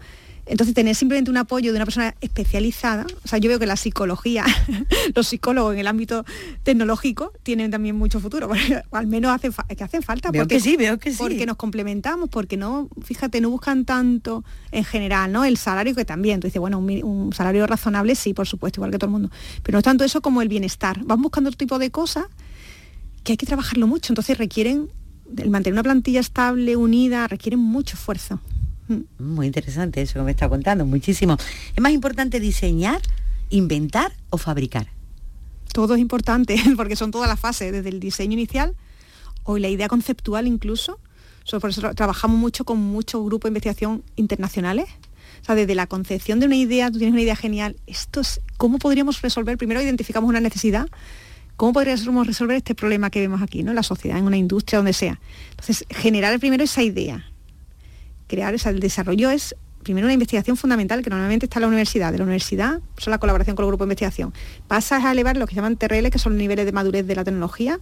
[0.46, 3.78] Entonces, tener simplemente un apoyo de una persona especializada, o sea, yo veo que la
[3.78, 4.46] psicología,
[5.16, 6.26] los psicólogos en el ámbito
[6.64, 8.50] tecnológico tienen también mucho futuro,
[8.92, 10.32] al menos hace que hacen falta.
[10.32, 11.18] Veo porque, que sí, veo que sí.
[11.18, 15.46] Porque nos complementamos, porque no, fíjate, no buscan tanto en general, ¿no?
[15.46, 18.98] El salario que también, tú dices, bueno, un, salario razonable, sí, por supuesto, igual que
[18.98, 19.30] todo el mundo,
[19.64, 21.04] pero no es tanto eso como el bienestar.
[21.06, 22.26] Van buscando otro tipo de cosas
[23.24, 24.90] que hay que trabajarlo mucho, entonces requieren
[25.38, 28.42] el mantener una plantilla estable, unida, requieren mucho esfuerzo.
[29.18, 31.38] Muy interesante eso que me está contando, muchísimo.
[31.76, 33.02] ¿Es más importante diseñar,
[33.50, 34.88] inventar o fabricar?
[35.72, 38.76] Todo es importante, porque son todas las fases, desde el diseño inicial
[39.44, 41.00] o la idea conceptual incluso.
[41.60, 44.86] por eso trabajamos mucho con muchos grupos de investigación internacionales.
[45.42, 48.40] O sea, desde la concepción de una idea, tú tienes una idea genial, esto es,
[48.56, 49.58] ¿cómo podríamos resolver?
[49.58, 50.88] Primero identificamos una necesidad,
[51.58, 53.72] ¿cómo podríamos resolver este problema que vemos aquí, ¿no?
[53.72, 55.20] en la sociedad, en una industria, donde sea?
[55.52, 57.26] Entonces, generar primero esa idea,
[58.28, 62.12] crear, el desarrollo es primero una investigación fundamental que normalmente está en la universidad.
[62.12, 64.34] De la universidad son la colaboración con el grupo de investigación.
[64.68, 67.24] Pasas a elevar lo que llaman TRL, que son los niveles de madurez de la
[67.24, 67.80] tecnología.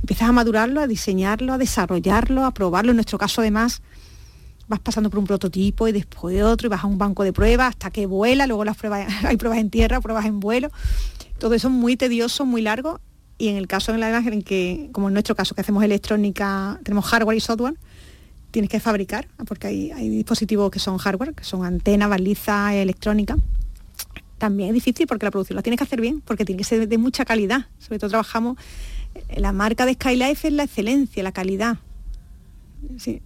[0.00, 2.92] Empiezas a madurarlo, a diseñarlo, a desarrollarlo, a probarlo.
[2.92, 3.82] En nuestro caso, además,
[4.68, 7.70] vas pasando por un prototipo y después otro y vas a un banco de pruebas
[7.70, 10.70] hasta que vuela, luego las pruebas, hay pruebas en tierra, pruebas en vuelo.
[11.38, 13.00] Todo eso es muy tedioso, muy largo.
[13.36, 16.78] Y en el caso en la en que, como en nuestro caso, que hacemos electrónica,
[16.84, 17.74] tenemos hardware y software,
[18.50, 23.36] tienes que fabricar, porque hay, dispositivos que son hardware, que son antena, baliza, electrónica.
[24.38, 26.88] También es difícil porque la producción la tienes que hacer bien, porque tiene que ser
[26.88, 27.66] de mucha calidad.
[27.78, 28.56] Sobre todo trabajamos,
[29.14, 31.78] eh, la marca de Skylife es la excelencia, la calidad.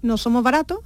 [0.02, 0.78] no somos baratos,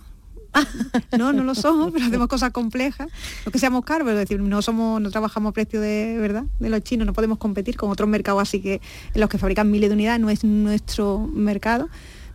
[1.18, 3.08] no, no lo somos, pero hacemos cosas complejas.
[3.44, 6.68] No que seamos caros, pero decir, no somos, no trabajamos a precio de verdad de
[6.68, 8.80] los chinos, no podemos competir con otros mercados así que
[9.14, 11.88] en los que fabrican miles de unidades, no es nuestro mercado.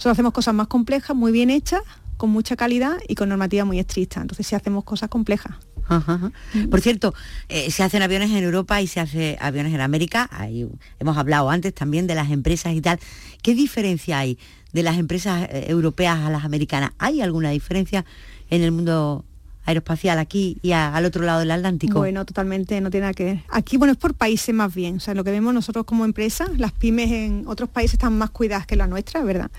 [0.04, 1.82] Solo hacemos cosas más complejas, muy bien hechas,
[2.18, 4.20] con mucha calidad y con normativa muy estricta.
[4.20, 5.56] Entonces sí hacemos cosas complejas.
[6.70, 7.14] Por cierto,
[7.48, 10.28] eh, se hacen aviones en Europa y se hace aviones en América.
[10.34, 10.68] Ahí
[11.00, 13.00] hemos hablado antes también de las empresas y tal.
[13.42, 14.38] ¿Qué diferencia hay
[14.74, 16.92] de las empresas eh, europeas a las americanas?
[16.98, 18.04] ¿Hay alguna diferencia
[18.50, 19.24] en el mundo
[19.64, 22.00] aeroespacial aquí y al otro lado del Atlántico?
[22.00, 23.44] Bueno, totalmente, no tiene nada que ver.
[23.48, 24.98] Aquí, bueno, es por países más bien.
[24.98, 28.32] O sea, lo que vemos nosotros como empresa, las pymes en otros países están más
[28.32, 29.50] cuidadas que la nuestra, ¿verdad?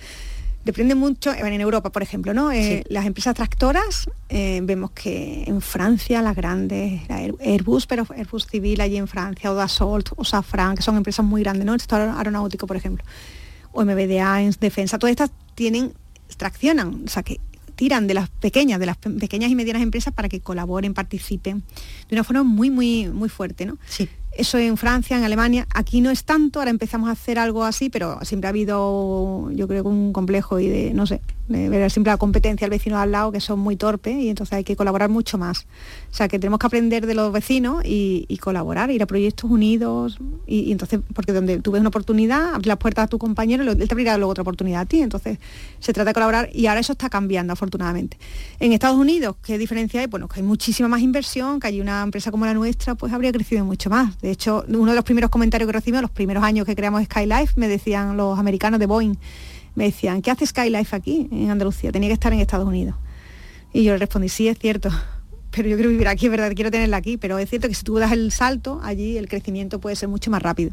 [0.64, 2.50] Depende mucho, en Europa, por ejemplo, ¿no?
[2.50, 8.80] Eh, las empresas tractoras, eh, vemos que en Francia las grandes, Airbus, pero Airbus Civil
[8.80, 11.74] allí en Francia, o Dassault, o Safran, que son empresas muy grandes, ¿no?
[11.74, 13.04] El sector aeronáutico, por ejemplo,
[13.72, 15.92] o MBDA en defensa, todas estas tienen,
[16.38, 17.40] traccionan, o sea que
[17.76, 21.62] tiran de las pequeñas, de las pequeñas y medianas empresas para que colaboren, participen
[22.08, 23.78] de una forma muy, muy, muy fuerte, ¿no?
[23.86, 24.08] Sí.
[24.37, 27.89] Eso en Francia, en Alemania, aquí no es tanto, ahora empezamos a hacer algo así,
[27.89, 32.12] pero siempre ha habido, yo creo un complejo y de, no sé, de ver siempre
[32.12, 35.09] la competencia al vecino al lado, que son muy torpes y entonces hay que colaborar
[35.09, 35.66] mucho más.
[36.14, 40.20] O sea, que tenemos que aprender de los vecinos y, colaborar, ir a proyectos unidos
[40.46, 43.76] y, entonces, porque donde tú ves una oportunidad, abres las puertas a tu compañero, él
[43.76, 45.00] te abrirá luego otra oportunidad a ti.
[45.00, 45.38] Entonces,
[45.80, 48.16] se trata de colaborar y ahora eso está cambiando, afortunadamente.
[48.60, 50.06] En Estados Unidos, ¿qué diferencia hay?
[50.06, 53.32] Bueno, que hay muchísima más inversión, que hay una empresa como la nuestra, pues habría
[53.32, 54.16] crecido mucho más.
[54.20, 57.54] De hecho, uno de los primeros comentarios que recibimos, los primeros años que creamos Skylife,
[57.56, 59.16] me decían los americanos de Boeing,
[59.74, 61.90] me decían, ¿qué hace Skylife aquí en Andalucía?
[61.90, 62.94] Tenía que estar en Estados Unidos.
[63.72, 64.90] Y yo le respondí, sí, es cierto,
[65.55, 67.84] pero yo quiero vivir aquí, es verdad, quiero tenerla aquí, pero es cierto que si
[67.84, 70.72] tú das el salto, allí el crecimiento puede ser mucho más rápido.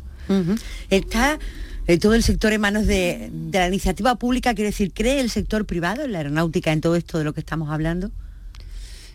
[0.89, 1.39] Está
[1.88, 5.29] eh, todo el sector en manos de, de, la iniciativa pública, quiero decir, ¿cree el
[5.29, 8.11] sector privado en la aeronáutica en todo esto de lo que estamos hablando?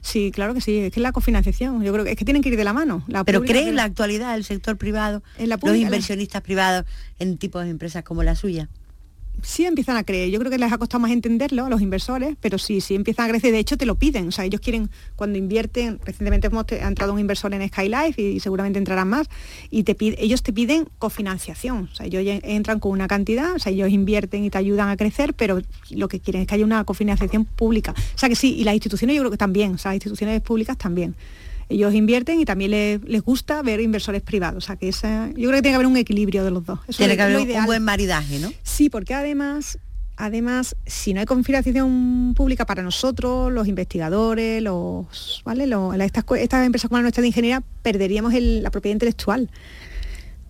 [0.03, 2.43] Sí, claro que sí, es que es la cofinanciación, yo creo que es que tienen
[2.43, 3.05] que ir de la mano.
[3.25, 6.85] Pero cree en la actualidad el sector privado, en la los inversionistas privados
[7.19, 8.69] en tipos de empresas como la suya
[9.43, 10.31] sí empiezan a creer.
[10.31, 13.27] Yo creo que les ha costado más entenderlo a los inversores, pero sí, sí empiezan
[13.27, 13.53] a crecer.
[13.53, 14.29] De hecho, te lo piden.
[14.29, 18.41] O sea, ellos quieren, cuando invierten, recientemente hemos ha entrado un inversor en Skylife y,
[18.41, 19.29] seguramente entrarán más,
[19.71, 21.89] y te pide, ellos te piden cofinanciación.
[21.93, 24.97] O sea, ellos entran con una cantidad, o sea, ellos invierten y te ayudan a
[24.97, 25.61] crecer, pero
[25.91, 27.93] lo que quieren es que haya una cofinanciación pública.
[27.93, 30.77] O sea, que sí, y las instituciones yo creo que también, o sea, instituciones públicas
[30.77, 31.15] también
[31.69, 34.65] ellos invierten y también les, gusta ver inversores privados.
[34.65, 36.79] O sea, que esa, yo creo que tiene que haber un equilibrio de los dos.
[36.97, 38.53] tiene que haber un buen maridaje, ¿no?
[38.63, 39.79] Sí, porque además,
[40.17, 45.69] además, si no hay confinanciación pública para nosotros, los investigadores, los, ¿vale?
[46.05, 46.25] estas,
[46.65, 49.51] empresas como la nuestra de ingeniería, perderíamos la propiedad intelectual.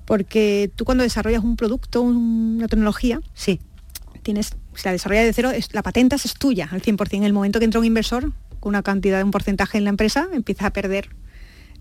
[0.05, 3.59] Porque tú cuando desarrollas un producto, una tecnología, sí.
[4.23, 7.15] tienes, si la desarrollas de cero, la patenta es tuya al 100%.
[7.15, 8.31] En el momento que entra un inversor,
[8.67, 11.09] una cantidad un porcentaje en la empresa, empiezas a perder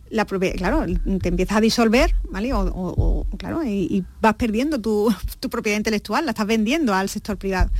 [0.09, 0.85] la propiedad, claro,
[1.21, 2.51] te empiezas a disolver, ¿vale?
[2.53, 5.11] O, claro, y, vas perdiendo tu,
[5.49, 7.71] propiedad intelectual, la estás vendiendo al sector privado.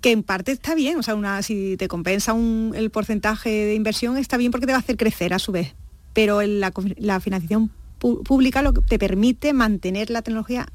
[0.00, 3.74] que en parte está bien, o sea, una, si te compensa un, el porcentaje de
[3.74, 5.74] inversión está bien porque te va a hacer crecer a su vez,
[6.14, 10.66] pero la, la financiación pública lo que te permite mantener la tecnología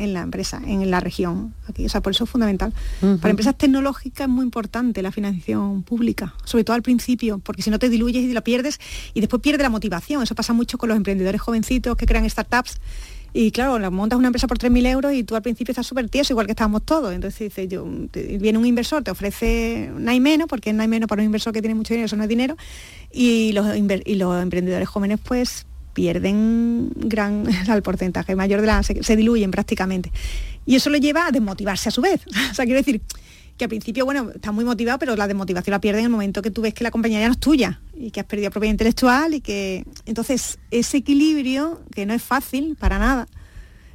[0.00, 1.54] en la empresa, en la región.
[1.68, 2.72] Aquí, o sea, por eso es fundamental.
[3.20, 7.70] Para empresas tecnológicas es muy importante la financiación pública, sobre todo al principio, porque si
[7.70, 8.80] no te diluyes y la pierdes
[9.14, 10.22] y después pierde la motivación.
[10.22, 12.80] Eso pasa mucho con los emprendedores jovencitos que crean startups.
[13.32, 16.32] Y claro, montas una empresa por 3.000 euros y tú al principio estás súper tieso,
[16.32, 17.14] igual que estábamos todos.
[17.14, 21.08] Entonces dice, yo, viene un inversor, te ofrece no hay menos, porque no hay menos
[21.08, 22.56] para un inversor que tiene mucho dinero, eso no es dinero.
[23.12, 25.66] Y los, y los emprendedores jóvenes pues
[26.00, 30.10] pierden gran al porcentaje mayor de la se, diluyen prácticamente.
[30.64, 32.22] Y eso lo lleva a desmotivarse a su vez.
[32.50, 33.02] O sea quiero decir
[33.58, 36.40] que al principio bueno está muy motivado pero la desmotivación la pierde en el momento
[36.40, 38.72] que tú ves que la compañía ya no es tuya y que has perdido propiedad
[38.72, 43.28] intelectual y que entonces ese equilibrio que no es fácil para nada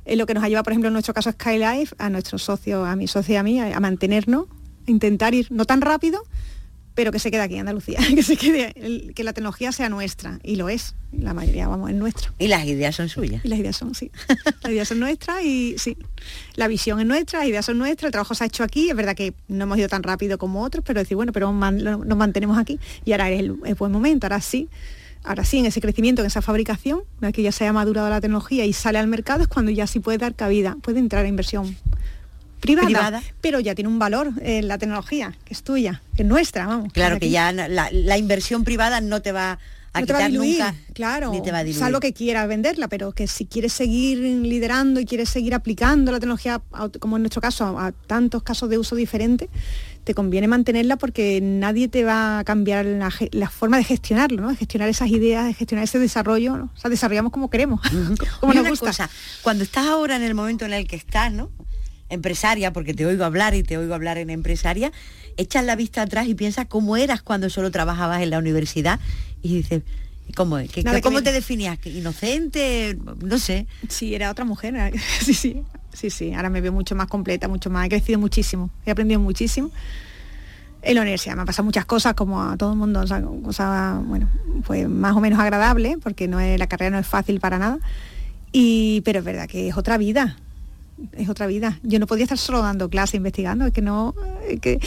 [0.06, 2.88] es lo que nos ha llevado por ejemplo en nuestro caso Skylife a nuestros socios
[2.88, 4.46] a mi socio y a mí a, a mantenernos
[4.86, 6.22] intentar ir no tan rápido
[6.96, 10.40] pero que se quede aquí en Andalucía, que se quede, que la tecnología sea nuestra,
[10.44, 12.34] y lo es, la mayoría, vamos, es nuestro.
[12.40, 13.44] Y las ideas son suyas.
[13.46, 14.12] Y las ideas son, sí.
[14.64, 15.98] las ideas son nuestras y sí,
[16.56, 18.96] la visión es nuestra, las ideas son nuestras, el trabajo se ha hecho aquí, es
[18.96, 22.58] verdad que no hemos ido tan rápido como otros, pero decir, bueno, pero nos mantenemos
[22.58, 24.70] aquí y ahora es el, el buen momento, ahora sí
[25.26, 28.22] ahora sí, en ese crecimiento, en esa fabricación, una que ya se ha madurado la
[28.22, 31.28] tecnología y sale al mercado, es cuando ya sí puede dar cabida, puede entrar a
[31.28, 31.76] inversión
[32.66, 36.68] privada, pero ya tiene un valor en la tecnología, que es tuya, que es nuestra,
[36.68, 36.94] vamos.
[36.94, 39.60] Claro, que ya la, inversión privada no te va
[39.94, 43.28] a no quitar nunca, claro, ni te va a salvo que quieras venderla, pero que
[43.28, 46.62] si quieres seguir liderando y quieres seguir aplicando la tecnología,
[47.00, 49.50] como en nuestro caso, a, tantos casos de uso diferentes,
[50.06, 54.50] te conviene mantenerla porque nadie te va a cambiar la, forma de gestionarlo, ¿no?
[54.50, 57.82] De gestionar esas ideas, de gestionar ese desarrollo, o sea, desarrollamos como queremos,
[58.40, 59.10] como nos gusta.
[59.42, 61.50] cuando estás ahora en el momento en el que estás, ¿no?
[62.16, 64.92] Empresaria, porque te oigo hablar y te oigo hablar en empresaria,
[65.38, 69.00] echas la vista atrás y piensas cómo eras cuando solo trabajabas en la universidad
[69.42, 69.84] y dices,
[70.36, 71.78] ¿cómo, que, ¿cómo te definías?
[71.86, 72.98] ¿Inocente?
[73.22, 73.68] No sé.
[73.90, 74.74] Sí, era otra mujer.
[75.22, 75.64] sí, sí,
[75.94, 76.34] sí, sí.
[76.34, 77.86] Ahora me veo mucho más completa, mucho más.
[77.86, 79.72] He crecido muchísimo, he aprendido muchísimo.
[80.82, 83.20] En la universidad me han pasado muchas cosas como a todo el mundo, o sea,
[83.44, 84.30] cosas, bueno,
[84.66, 87.80] pues más o menos agradable, porque no es, la carrera no es fácil para nada.
[88.52, 90.38] Y, pero es verdad que es otra vida,
[91.14, 91.80] es otra vida.
[91.84, 94.16] Yo no podía estar solo dando clase, investigando, es que no,
[94.62, 94.80] que,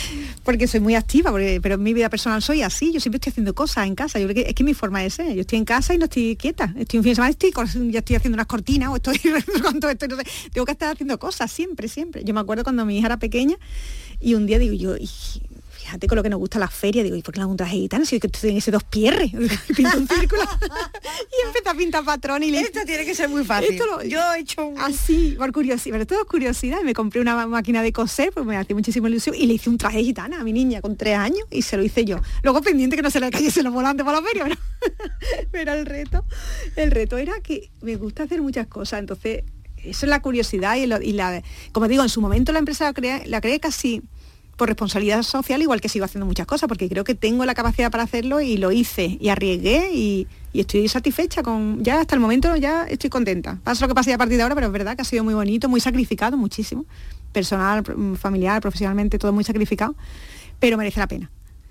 [0.43, 1.33] porque soy muy activa,
[1.63, 4.29] pero en mi vida personal soy así, yo siempre estoy haciendo cosas en casa, yo
[4.29, 6.75] que es que mi forma es ser, yo estoy en casa y no estoy quieta,
[6.77, 7.53] estoy un fin de semana, estoy,
[7.91, 9.19] ya estoy haciendo unas cortinas o estoy
[9.63, 10.07] con todo esto,
[10.53, 12.25] tengo que estar haciendo cosas siempre, siempre.
[12.25, 13.57] Yo me acuerdo cuando mi hija era pequeña
[14.21, 14.97] y un día digo yo,
[15.89, 17.77] fíjate con lo que nos gusta la feria, digo, ¿y por qué no un traje
[17.77, 18.05] gitano?
[18.05, 19.31] Si que estoy en ese dos pierres,
[19.77, 23.43] pinto un círculo y empecé a pintar patrón y le Esto tiene que ser muy
[23.43, 23.81] fácil.
[24.07, 24.79] Yo he hecho un...
[24.79, 28.59] Así, por curiosidad, pero todo curiosidad, y me compré una máquina de coser, pues me
[28.59, 31.47] hacía muchísima ilusión, y le hice un traje gitana a mi niña con tres años,
[31.51, 32.21] y se lo hice yo.
[32.43, 35.87] Luego pendiente que no se le cayese los volantes por la feria, pero, pero el
[35.87, 36.23] reto,
[36.77, 39.45] el reto era que me gusta hacer muchas cosas, entonces
[39.85, 43.27] eso es la curiosidad y, la, como digo, en su momento la empresa la creé,
[43.27, 44.03] la creé casi
[44.59, 47.91] por responsabilidad social, igual que sigo haciendo muchas cosas, porque creo que tengo la capacidad
[47.91, 52.57] para hacerlo y lo hice y arriesgué y, estoy satisfecha con, ya hasta el momento
[52.57, 53.61] ya estoy contenta.
[53.63, 55.35] Pasa lo que pase a partir de ahora, pero es verdad que ha sido muy
[55.35, 56.85] bonito, muy sacrificado, muchísimo.
[57.33, 57.85] Personal,
[58.19, 59.95] familiar, profesionalmente, todo muy sacrificado,
[60.59, 61.31] pero merece la pena.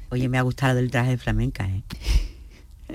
[0.10, 1.84] Oye, me ha gustado el traje de flamenca, ¿eh?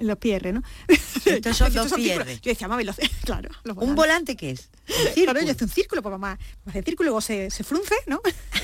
[0.00, 0.62] los pierres, ¿no?
[1.24, 2.40] Estos son dos pierres.
[2.40, 2.84] Yo decía, mami,
[3.24, 3.50] claro.
[3.76, 4.70] ¿Un volante qué es?
[5.14, 8.20] Claro, yo hice un círculo, pues mamá hace círculo, luego se, se frunce, ¿no?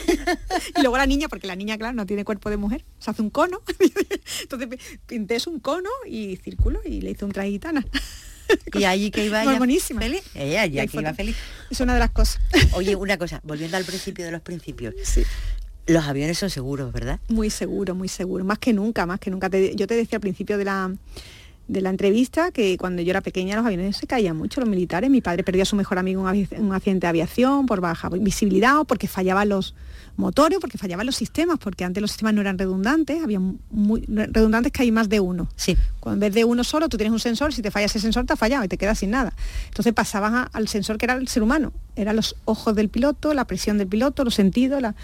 [0.76, 3.22] y luego la niña, porque la niña, claro, no tiene cuerpo de mujer, se hace
[3.22, 3.62] un cono.
[4.42, 4.68] Entonces
[5.06, 7.84] pinté es un cono y círculo y le hice un traje gitana.
[8.74, 10.00] y allí que iba ella buenísima.
[10.00, 10.22] feliz.
[10.34, 11.36] Ella, allí que iba feliz.
[11.70, 12.40] Es una de las cosas.
[12.72, 14.94] Oye, una cosa, volviendo al principio de los principios.
[15.02, 15.22] Sí.
[15.88, 17.18] Los aviones son seguros, ¿verdad?
[17.28, 18.46] Muy seguros, muy seguros.
[18.46, 19.48] Más que nunca, más que nunca.
[19.48, 20.92] yo te decía al principio de la,
[21.66, 25.08] de la entrevista que cuando yo era pequeña los aviones se caían mucho, los militares.
[25.08, 28.80] Mi padre perdió a su mejor amigo en un accidente de aviación por baja visibilidad
[28.80, 29.74] o porque fallaban los
[30.16, 34.72] motores, porque fallaban los sistemas, porque antes los sistemas no eran redundantes, había muy redundantes
[34.72, 35.48] que hay más de uno.
[35.56, 35.74] Sí.
[36.00, 38.26] Cuando en vez de uno solo tú tienes un sensor, si te falla ese sensor
[38.26, 39.32] te ha fallado y te quedas sin nada.
[39.68, 43.46] Entonces pasabas al sensor que era el ser humano, eran los ojos del piloto, la
[43.46, 44.94] presión del piloto, los sentidos, la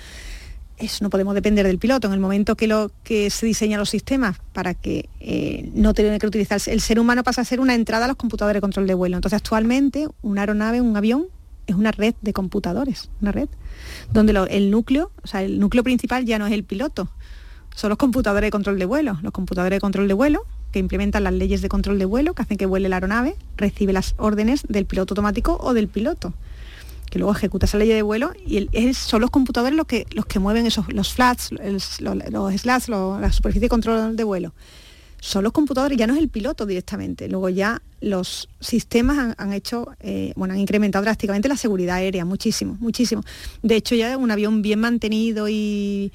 [0.78, 2.08] eso no podemos depender del piloto.
[2.08, 6.18] En el momento que, lo, que se diseñan los sistemas para que eh, no tenga
[6.18, 8.86] que utilizar el ser humano pasa a ser una entrada a los computadores de control
[8.86, 9.16] de vuelo.
[9.16, 11.26] Entonces actualmente una aeronave, un avión,
[11.66, 13.48] es una red de computadores, una red,
[14.12, 17.08] donde el núcleo, o sea, el núcleo principal ya no es el piloto,
[17.74, 19.18] son los computadores de control de vuelo.
[19.22, 22.42] Los computadores de control de vuelo que implementan las leyes de control de vuelo, que
[22.42, 26.34] hacen que vuele la aeronave, recibe las órdenes del piloto automático o del piloto
[27.14, 30.40] que luego ejecuta esa ley de vuelo y son los computadores los que, los que
[30.40, 34.52] mueven esos, los flats, los, los slats, la superficie de control de vuelo.
[35.20, 37.28] Son los computadores, ya no es el piloto directamente.
[37.28, 42.76] Luego ya los sistemas han, hecho, eh, bueno, han incrementado drásticamente la seguridad aérea, muchísimo,
[42.80, 43.22] muchísimo.
[43.62, 46.10] De hecho, ya un avión bien mantenido y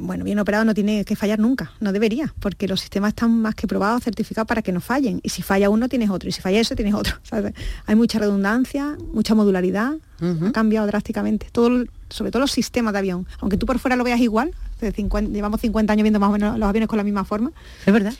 [0.00, 3.54] bueno, bien operado no tiene que fallar nunca, no debería, porque los sistemas están más
[3.54, 5.20] que probados, certificados para que no fallen.
[5.22, 7.16] Y si falla uno, tienes otro, y si falla eso, tienes otro.
[7.86, 11.48] Hay mucha redundancia, mucha modularidad, ha cambiado drásticamente.
[11.52, 13.26] Todo, sobre todo los sistemas de avión.
[13.40, 16.68] Aunque tú por fuera lo veas igual, llevamos 50 años viendo más o menos los
[16.68, 17.52] aviones con la misma forma.
[17.86, 18.12] Es verdad.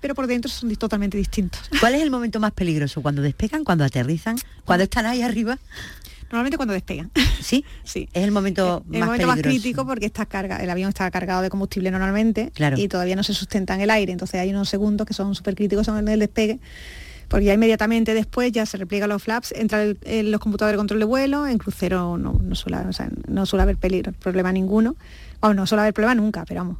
[0.00, 1.60] Pero por dentro son totalmente distintos.
[1.78, 3.02] ¿Cuál es el momento más peligroso?
[3.02, 5.58] ¿Cuando despegan, cuando aterrizan, cuando están ahí arriba?
[6.32, 7.10] Normalmente cuando despegan.
[7.40, 7.64] ¿Sí?
[7.84, 8.08] sí.
[8.12, 11.42] Es el momento, el, más, momento más crítico porque está carga, el avión está cargado
[11.42, 12.78] de combustible normalmente claro.
[12.78, 14.12] y todavía no se sustenta en el aire.
[14.12, 16.58] Entonces hay unos segundos que son súper críticos son el despegue
[17.32, 21.00] porque ya inmediatamente después ya se repliegan los flaps, entra el, los computadores de control
[21.00, 22.76] de vuelo, en crucero no, suele,
[23.26, 24.96] no suele haber peligro, problema ninguno,
[25.40, 26.76] o no suele haber problema nunca, pero vamos.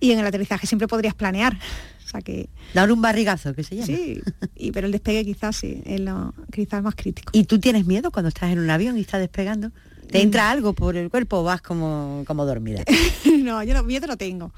[0.00, 1.58] Y en el aterrizaje siempre podrías planear,
[2.04, 2.48] o sea que...
[2.72, 3.86] Dar un barrigazo, que se llama.
[3.86, 4.20] Sí,
[4.54, 7.30] y, pero el despegue quizás sí, es lo quizás más crítico.
[7.34, 9.72] ¿Y tú tienes miedo cuando estás en un avión y estás despegando?
[10.10, 10.52] ¿Te entra mm.
[10.52, 12.82] algo por el cuerpo o vas como, como dormida?
[13.42, 14.52] no, yo no, miedo no tengo.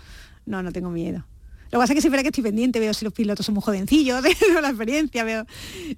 [0.46, 1.24] No, no tengo miedo.
[1.70, 3.62] Lo que pasa es que siempre que estoy pendiente, veo si los pilotos son muy
[3.62, 5.46] jovencillos, veo la experiencia, veo...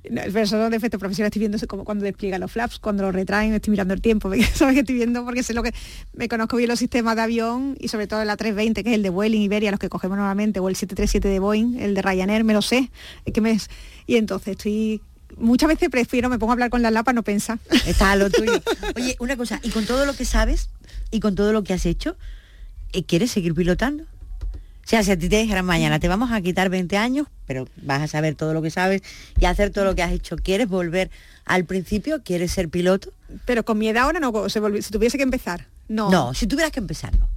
[0.03, 3.55] pero son de efecto profesional, estoy viendo como cuando despliegan los flaps, cuando los retraen,
[3.55, 5.73] estoy mirando el tiempo, sabes que estoy viendo porque sé lo que...
[6.15, 9.03] Me conozco bien los sistemas de avión y sobre todo la 320, que es el
[9.03, 12.45] de Vueling, Iberia, los que cogemos normalmente, o el 737 de Boeing, el de Ryanair,
[12.45, 12.91] me lo sé.
[13.33, 13.59] que me...
[14.07, 15.01] Y entonces estoy
[15.37, 17.59] muchas veces prefiero, me pongo a hablar con la lapa, no pensar.
[17.87, 18.61] Está lo tuyo.
[18.97, 20.71] Oye, una cosa, y con todo lo que sabes
[21.11, 22.17] y con todo lo que has hecho,
[22.93, 24.05] eh, ¿quieres seguir pilotando?
[24.85, 27.69] O sea, si a ti te dijeran mañana, te vamos a quitar 20 años, pero
[27.83, 29.03] vas a saber todo lo que sabes
[29.39, 30.37] y hacer todo lo que has hecho.
[30.37, 31.11] ¿Quieres volver
[31.45, 32.23] al principio?
[32.25, 33.13] ¿Quieres ser piloto?
[33.47, 34.61] Pero con mi edad ahora no, si
[34.91, 36.11] tuviese que empezar, no.
[36.11, 37.29] No, si tuvieras que empezar, no.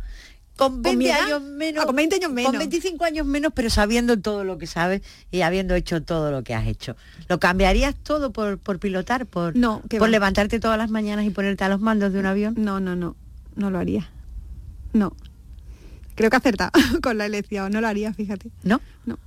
[0.57, 1.83] Con 20 años menos.
[1.83, 2.51] Ah, con 20 años menos.
[2.51, 6.43] Con 25 años menos, pero sabiendo todo lo que sabes y habiendo hecho todo lo
[6.43, 6.95] que has hecho.
[7.27, 9.25] ¿Lo cambiarías todo por, pilotar?
[9.25, 12.55] Por, no, por levantarte todas las mañanas y ponerte a los mandos de un avión?
[12.57, 13.17] No, no, no.
[13.55, 14.09] No lo haría.
[14.93, 15.13] No
[16.15, 16.71] creo que acerta
[17.03, 18.49] con la elección, no lo haría, fíjate.
[18.63, 18.81] ¿No?
[19.05, 19.19] No.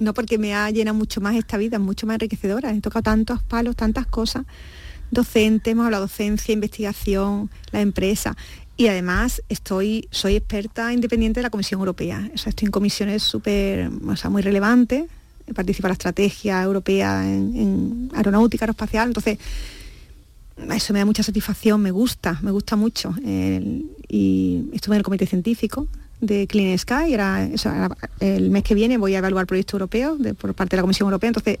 [0.00, 2.72] No, porque me ha llenado mucho más esta vida, mucho más enriquecedora.
[2.72, 4.44] He tocado tantos palos, tantas cosas.
[5.10, 8.36] Docente, hemos hablado docencia, investigación, la empresa.
[8.76, 12.28] Y además estoy, soy experta independiente de la Comisión Europea.
[12.34, 15.04] O sea, estoy en comisiones súper, o sea, muy relevantes.
[15.54, 19.08] Participo en la estrategia europea en, en aeronáutica aeroespacial.
[19.08, 19.38] Entonces,
[20.56, 23.14] eso me da mucha satisfacción, me gusta, me gusta mucho.
[24.08, 25.88] y estuve en el comité científico
[26.20, 27.48] de Clean Sky, era,
[28.20, 31.28] el mes que viene voy a evaluar proyectos europeos por parte de la Comisión Europea,
[31.28, 31.58] entonces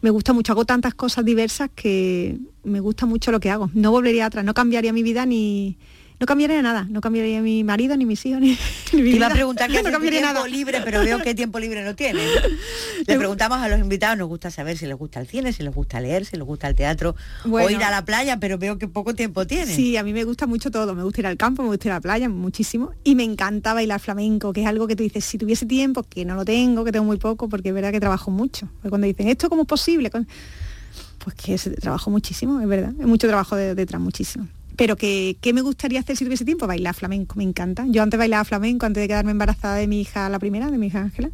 [0.00, 3.70] me gusta mucho, hago tantas cosas diversas que me gusta mucho lo que hago.
[3.74, 5.76] No volvería atrás, no cambiaría mi vida ni,
[6.20, 8.48] no cambiaría nada, no cambiría mi marido, ni mis hijos, ni,
[8.92, 10.48] mi Te iba a preguntar qué no cambiaría tiempo nada.
[10.48, 12.20] libre, pero veo que tiempo libre no tiene.
[13.06, 15.72] Le preguntamos a los invitados, nos gusta saber si les gusta el cine, si les
[15.72, 17.14] gusta leer, si les gusta el teatro
[17.48, 19.72] o ir a la playa, pero veo que poco tiempo tiene.
[19.72, 21.92] Sí, a mí me gusta mucho todo, me gusta ir al campo, me gusta ir
[21.92, 25.24] a la playa, muchísimo, y me encanta bailar flamenco, que es algo que tú dices,
[25.24, 28.00] si tuviese tiempo, que no lo tengo, que tengo muy poco, porque es verdad que
[28.00, 28.68] trabajo mucho.
[28.76, 30.10] Porque cuando dicen, ¿esto cómo es posible?
[30.10, 34.48] Pues que trabajo muchísimo, es verdad, hay mucho trabajo detrás, muchísimo
[34.78, 36.68] pero que, ¿qué me gustaría hacer si tuviese tiempo?
[36.68, 37.84] Bailar flamenco, me encanta.
[37.88, 40.86] Yo antes bailaba flamenco, antes de quedarme embarazada de mi hija, la primera, de mi
[40.86, 41.30] hija Ángela,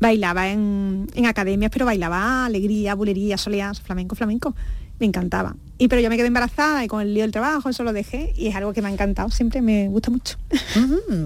[0.00, 4.56] bailaba en, academias, pero bailaba alegría, bulería, soleas, flamenco, flamenco.
[5.00, 5.54] Me encantaba.
[5.76, 8.32] Y pero yo me quedé embarazada y con el lío del trabajo, eso lo dejé
[8.34, 10.38] y es algo que me ha encantado, siempre me gusta mucho.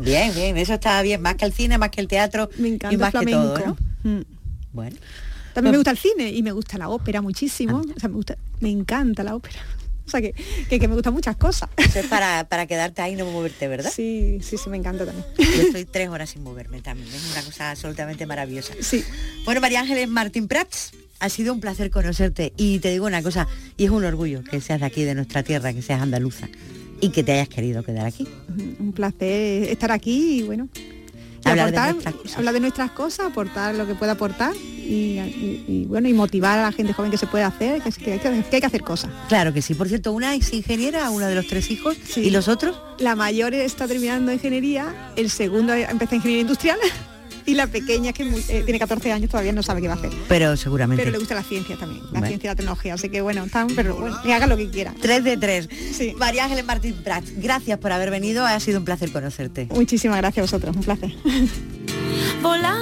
[0.02, 2.94] bien, bien, eso está bien, más que el cine, más que el teatro me encanta
[2.94, 3.54] y más flamenco.
[3.54, 4.22] que todo, mm.
[4.72, 4.96] Bueno.
[5.54, 7.78] También me gusta el cine y me gusta la ópera muchísimo.
[7.78, 9.60] O sea, me, gusta, me encanta la ópera.
[10.06, 10.34] O sea, que,
[10.68, 11.68] que, me gustan muchas cosas.
[11.76, 13.92] Eso es para, para quedarte ahí y no moverte, ¿verdad?
[13.94, 15.24] Sí, sí, sí, me encanta también.
[15.38, 18.74] Yo estoy tres horas sin moverme también, es una cosa absolutamente maravillosa.
[18.80, 19.04] Sí.
[19.44, 23.46] Bueno, María Ángeles Martín Prats, ha sido un placer conocerte y te digo una cosa,
[23.76, 26.48] y es un orgullo que seas de aquí, de nuestra tierra, que seas andaluza
[27.00, 28.26] y que te hayas querido quedar aquí.
[28.80, 30.68] Un placer estar aquí y bueno,
[31.44, 36.72] hablar, de nuestras cosas, aportar lo que pueda aportar y, bueno, y motivar a la
[36.72, 39.10] gente joven que se puede hacer, que, hay, que, hacer cosas.
[39.28, 39.74] Claro que sí.
[39.74, 42.76] Por cierto, una es ingeniera, una de los tres hijos, ¿y los otros?
[42.98, 46.78] La mayor está terminando ingeniería, el segundo empieza ingeniería industrial
[47.46, 50.10] y la pequeña que eh, tiene 14 años todavía no sabe qué va a hacer.
[50.28, 51.02] Pero seguramente.
[51.02, 53.68] Pero le gusta la ciencia también, la ciencia y la tecnología, así que bueno, están,
[53.74, 54.94] pero bueno, que haga lo que quiera.
[55.00, 55.68] Tres de tres.
[55.92, 56.14] Sí.
[56.18, 59.68] María Ángeles Martín Prats, gracias por haber venido, ha sido un placer conocerte.
[59.70, 61.12] Muchísimas gracias a vosotros, un placer.
[62.42, 62.76] Volar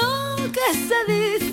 [0.00, 1.45] lo que se dice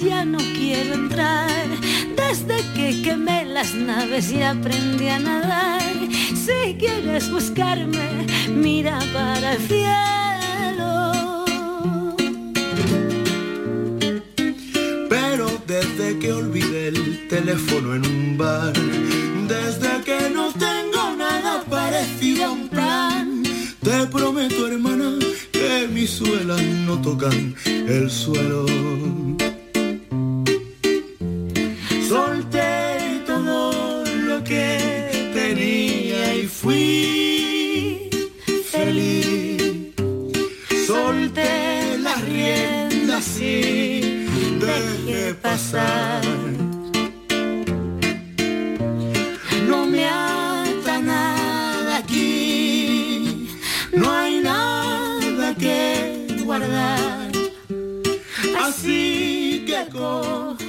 [0.00, 1.66] ya no quiero entrar.
[2.16, 5.82] Desde que quemé las naves y aprendí a nadar.
[6.34, 11.44] Si quieres buscarme, mira para el cielo.
[15.08, 18.72] Pero desde que olvidé el teléfono en un bar,
[19.48, 23.42] desde que no tengo nada parecido a un plan,
[23.82, 25.18] te prometo hermana
[25.52, 28.66] que mis suelas no tocan el suelo.
[49.68, 53.48] No me ata nada aquí,
[53.92, 57.32] no hay nada que guardar.
[58.60, 60.59] Así que impulso